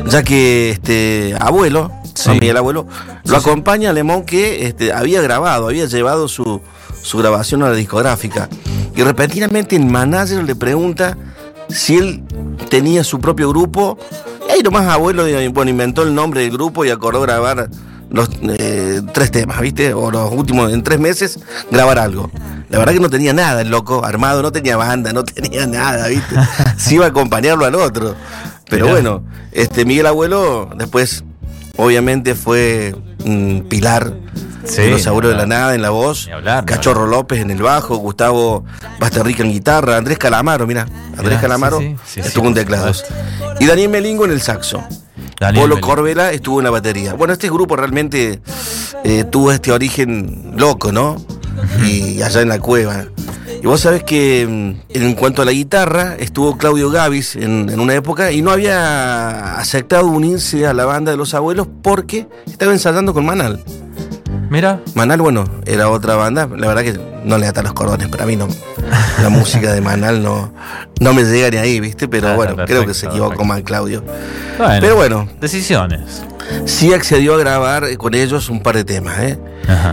[0.08, 2.30] Ya que este abuelo, Sí.
[2.30, 2.36] ¿no?
[2.36, 2.86] Miguel Abuelo,
[3.26, 6.62] lo acompaña a Lemón que este, había grabado, había llevado su,
[7.02, 8.50] su grabación a la discográfica.
[8.96, 11.18] Y repentinamente el manager le pregunta
[11.70, 12.24] si él
[12.70, 13.98] tenía su propio grupo.
[14.48, 17.70] Y ahí nomás abuelo eh, bueno, inventó el nombre del grupo y acordó grabar
[18.14, 19.94] los eh, tres temas, ¿viste?
[19.94, 21.40] O los últimos, en tres meses,
[21.72, 22.30] grabar algo.
[22.70, 26.08] La verdad que no tenía nada el loco, armado, no tenía banda, no tenía nada,
[26.08, 26.36] ¿viste?
[26.78, 28.16] Se iba a acompañarlo al otro.
[28.70, 28.94] Pero Mirá.
[28.94, 31.24] bueno, este Miguel Abuelo después
[31.76, 32.96] obviamente fue
[33.26, 34.14] un pilar
[34.64, 37.62] Sí, de los abuelos de la nada en la voz, hablar, Cachorro López en el
[37.62, 38.64] bajo, Gustavo
[38.98, 43.04] Basterrica en guitarra, Andrés Calamaro, mira, Andrés Mirá, Calamaro sí, sí, estuvo en teclados.
[43.60, 44.82] Y Daniel Melingo en el saxo.
[45.40, 45.82] Daniel Polo.
[45.82, 47.14] Corbela estuvo en la batería.
[47.14, 48.42] Bueno, este grupo realmente
[49.04, 51.18] eh, tuvo este origen loco, ¿no?
[51.86, 53.06] Y allá en la cueva.
[53.62, 57.80] Y vos sabés que mm, en cuanto a la guitarra, estuvo Claudio Gavis en, en
[57.80, 62.74] una época y no había aceptado unirse a la banda de los abuelos porque estaba
[62.74, 63.64] ensayando con Manal.
[64.50, 64.80] Mira.
[64.94, 66.48] Manal, bueno, era otra banda.
[66.56, 68.08] La verdad que no le ata los cordones.
[68.08, 68.48] Para mí no.
[69.22, 70.54] La música de Manal no,
[71.00, 72.08] no me llega ni ahí, ¿viste?
[72.08, 74.04] Pero bueno, creo que se equivocó mal Claudio.
[74.58, 75.28] Bueno, Pero bueno.
[75.40, 76.24] Decisiones.
[76.66, 79.40] Sí accedió a grabar con ellos un par de temas, ¿eh?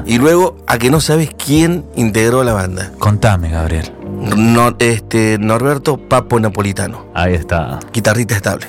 [0.04, 2.90] Y luego a que no sabes quién integró la banda.
[2.98, 3.92] Contame, Gabriel.
[4.36, 7.06] No, este, Norberto Papo Napolitano.
[7.14, 7.78] Ahí está.
[7.92, 8.66] Guitarrista estable.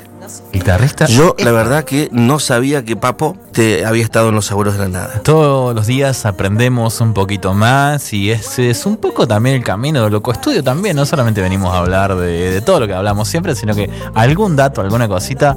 [0.53, 1.05] Guitarrista.
[1.05, 4.79] Yo, la verdad, que no sabía que Papo te había estado en los abuelos de
[4.81, 5.21] la nada.
[5.23, 10.03] Todos los días aprendemos un poquito más y ese es un poco también el camino
[10.03, 10.95] de Loco Estudio también.
[10.95, 14.55] No solamente venimos a hablar de, de todo lo que hablamos siempre, sino que algún
[14.55, 15.55] dato, alguna cosita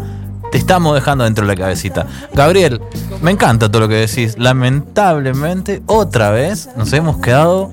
[0.51, 2.07] te estamos dejando dentro de la cabecita.
[2.33, 2.81] Gabriel,
[3.20, 4.39] me encanta todo lo que decís.
[4.39, 7.70] Lamentablemente, otra vez nos hemos quedado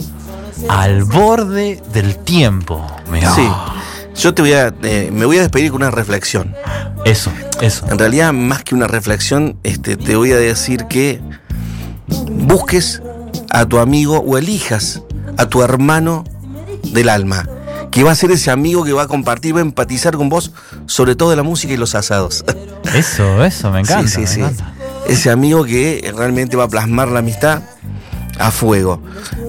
[0.68, 2.86] al borde del tiempo.
[3.12, 3.32] Mirá.
[3.36, 3.48] Sí.
[4.16, 6.56] Yo te voy a, eh, me voy a despedir con una reflexión.
[7.06, 7.32] Eso,
[7.62, 7.86] eso.
[7.90, 11.22] En realidad, más que una reflexión, este, te voy a decir que
[12.30, 13.02] busques
[13.50, 15.02] a tu amigo o elijas
[15.38, 16.24] a tu hermano
[16.84, 17.48] del alma,
[17.90, 20.52] que va a ser ese amigo que va a compartir, va a empatizar con vos,
[20.86, 22.44] sobre todo de la música y los asados.
[22.96, 24.08] Eso, eso, me encanta.
[24.08, 24.40] Sí, sí, me sí.
[24.40, 24.74] encanta.
[25.08, 27.62] Ese amigo que realmente va a plasmar la amistad
[28.38, 29.02] a fuego.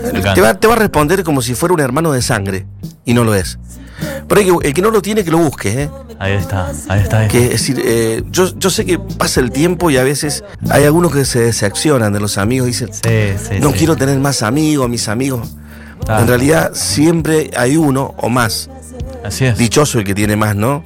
[0.04, 0.34] encanta.
[0.34, 2.66] Te va, te va a responder como si fuera un hermano de sangre,
[3.04, 3.58] y no lo es.
[4.28, 5.90] Pero hay que- el que no lo tiene, que lo busque, ¿eh?
[6.18, 7.18] Ahí está, ahí está.
[7.20, 7.28] ahí.
[7.28, 10.84] Que, es decir, eh, yo, yo sé que pasa el tiempo y a veces hay
[10.84, 13.78] algunos que se decepcionan de los amigos, dicen, sí, no sí.
[13.78, 15.48] quiero tener más amigos, mis amigos.
[16.08, 16.20] Ah.
[16.20, 18.68] En realidad siempre hay uno o más.
[19.24, 19.56] Así es.
[19.58, 20.84] Dichoso el que tiene más, ¿no?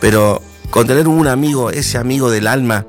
[0.00, 2.84] Pero con tener un amigo, ese amigo del alma,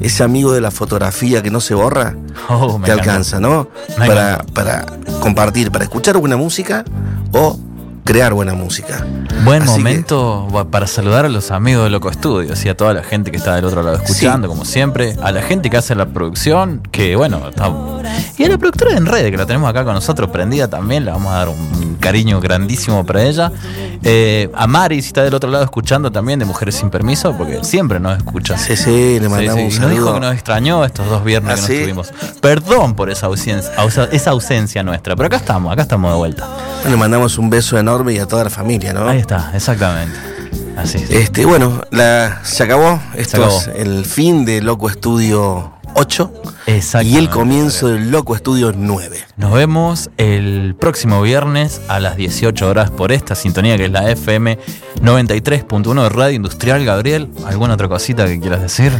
[0.00, 2.14] ese amigo de la fotografía que no se borra,
[2.48, 2.92] Oh, te encanta.
[2.94, 3.68] alcanza, ¿no?
[3.98, 4.86] Me Para, para
[5.20, 6.84] compartir, para escuchar buena música
[7.32, 7.58] o
[8.08, 9.04] crear buena música.
[9.44, 13.02] Buen Así momento para saludar a los amigos de Loco Estudio, y a toda la
[13.02, 16.06] gente que está del otro lado escuchando, como siempre, a la gente que hace la
[16.06, 17.70] producción, que bueno, está-
[18.38, 21.10] y a la productora en red, que la tenemos acá con nosotros, prendida también, le
[21.10, 23.52] vamos a dar un cariño grandísimo para ella.
[24.02, 27.62] Eh, a Mari, si está del otro lado escuchando también, de Mujeres Sin Permiso, porque
[27.62, 28.56] siempre nos escucha.
[28.56, 30.14] Sí, sí, le mandamos un Y nos dijo saludo.
[30.14, 31.74] que nos extrañó estos dos viernes ¿Ah, que no sí?
[31.74, 32.12] estuvimos.
[32.40, 33.70] Perdón por esa ausencia,
[34.12, 36.46] esa ausencia nuestra, pero acá estamos, acá estamos de vuelta.
[36.88, 39.08] Le mandamos un beso enorme y a toda la familia, ¿no?
[39.08, 40.16] Ahí está, exactamente.
[40.76, 41.10] Así es.
[41.10, 43.00] Este, bueno, la, se acabó.
[43.14, 43.58] Esto acabó.
[43.58, 46.32] es el fin de Loco Estudio 8
[47.02, 49.18] y el comienzo del Loco Estudio 9.
[49.36, 54.08] Nos vemos el próximo viernes a las 18 horas por esta sintonía que es la
[54.10, 54.58] FM
[55.02, 56.84] 93.1 de Radio Industrial.
[56.84, 58.92] Gabriel, ¿alguna otra cosita que quieras decir?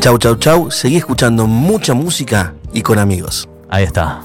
[0.00, 0.70] Chau, chau, chau.
[0.70, 3.48] Seguí escuchando mucha música y con amigos.
[3.68, 4.22] Ahí está.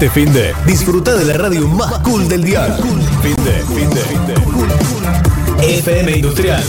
[0.00, 2.74] Este fin de, disfruta de la radio más cool del día.
[3.22, 4.26] Fin de, fin de, fin
[5.58, 5.76] de.
[5.76, 6.64] FM Industrial,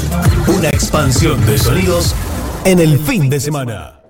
[0.47, 2.13] una expansión de sonidos
[2.65, 4.00] en el fin de semana.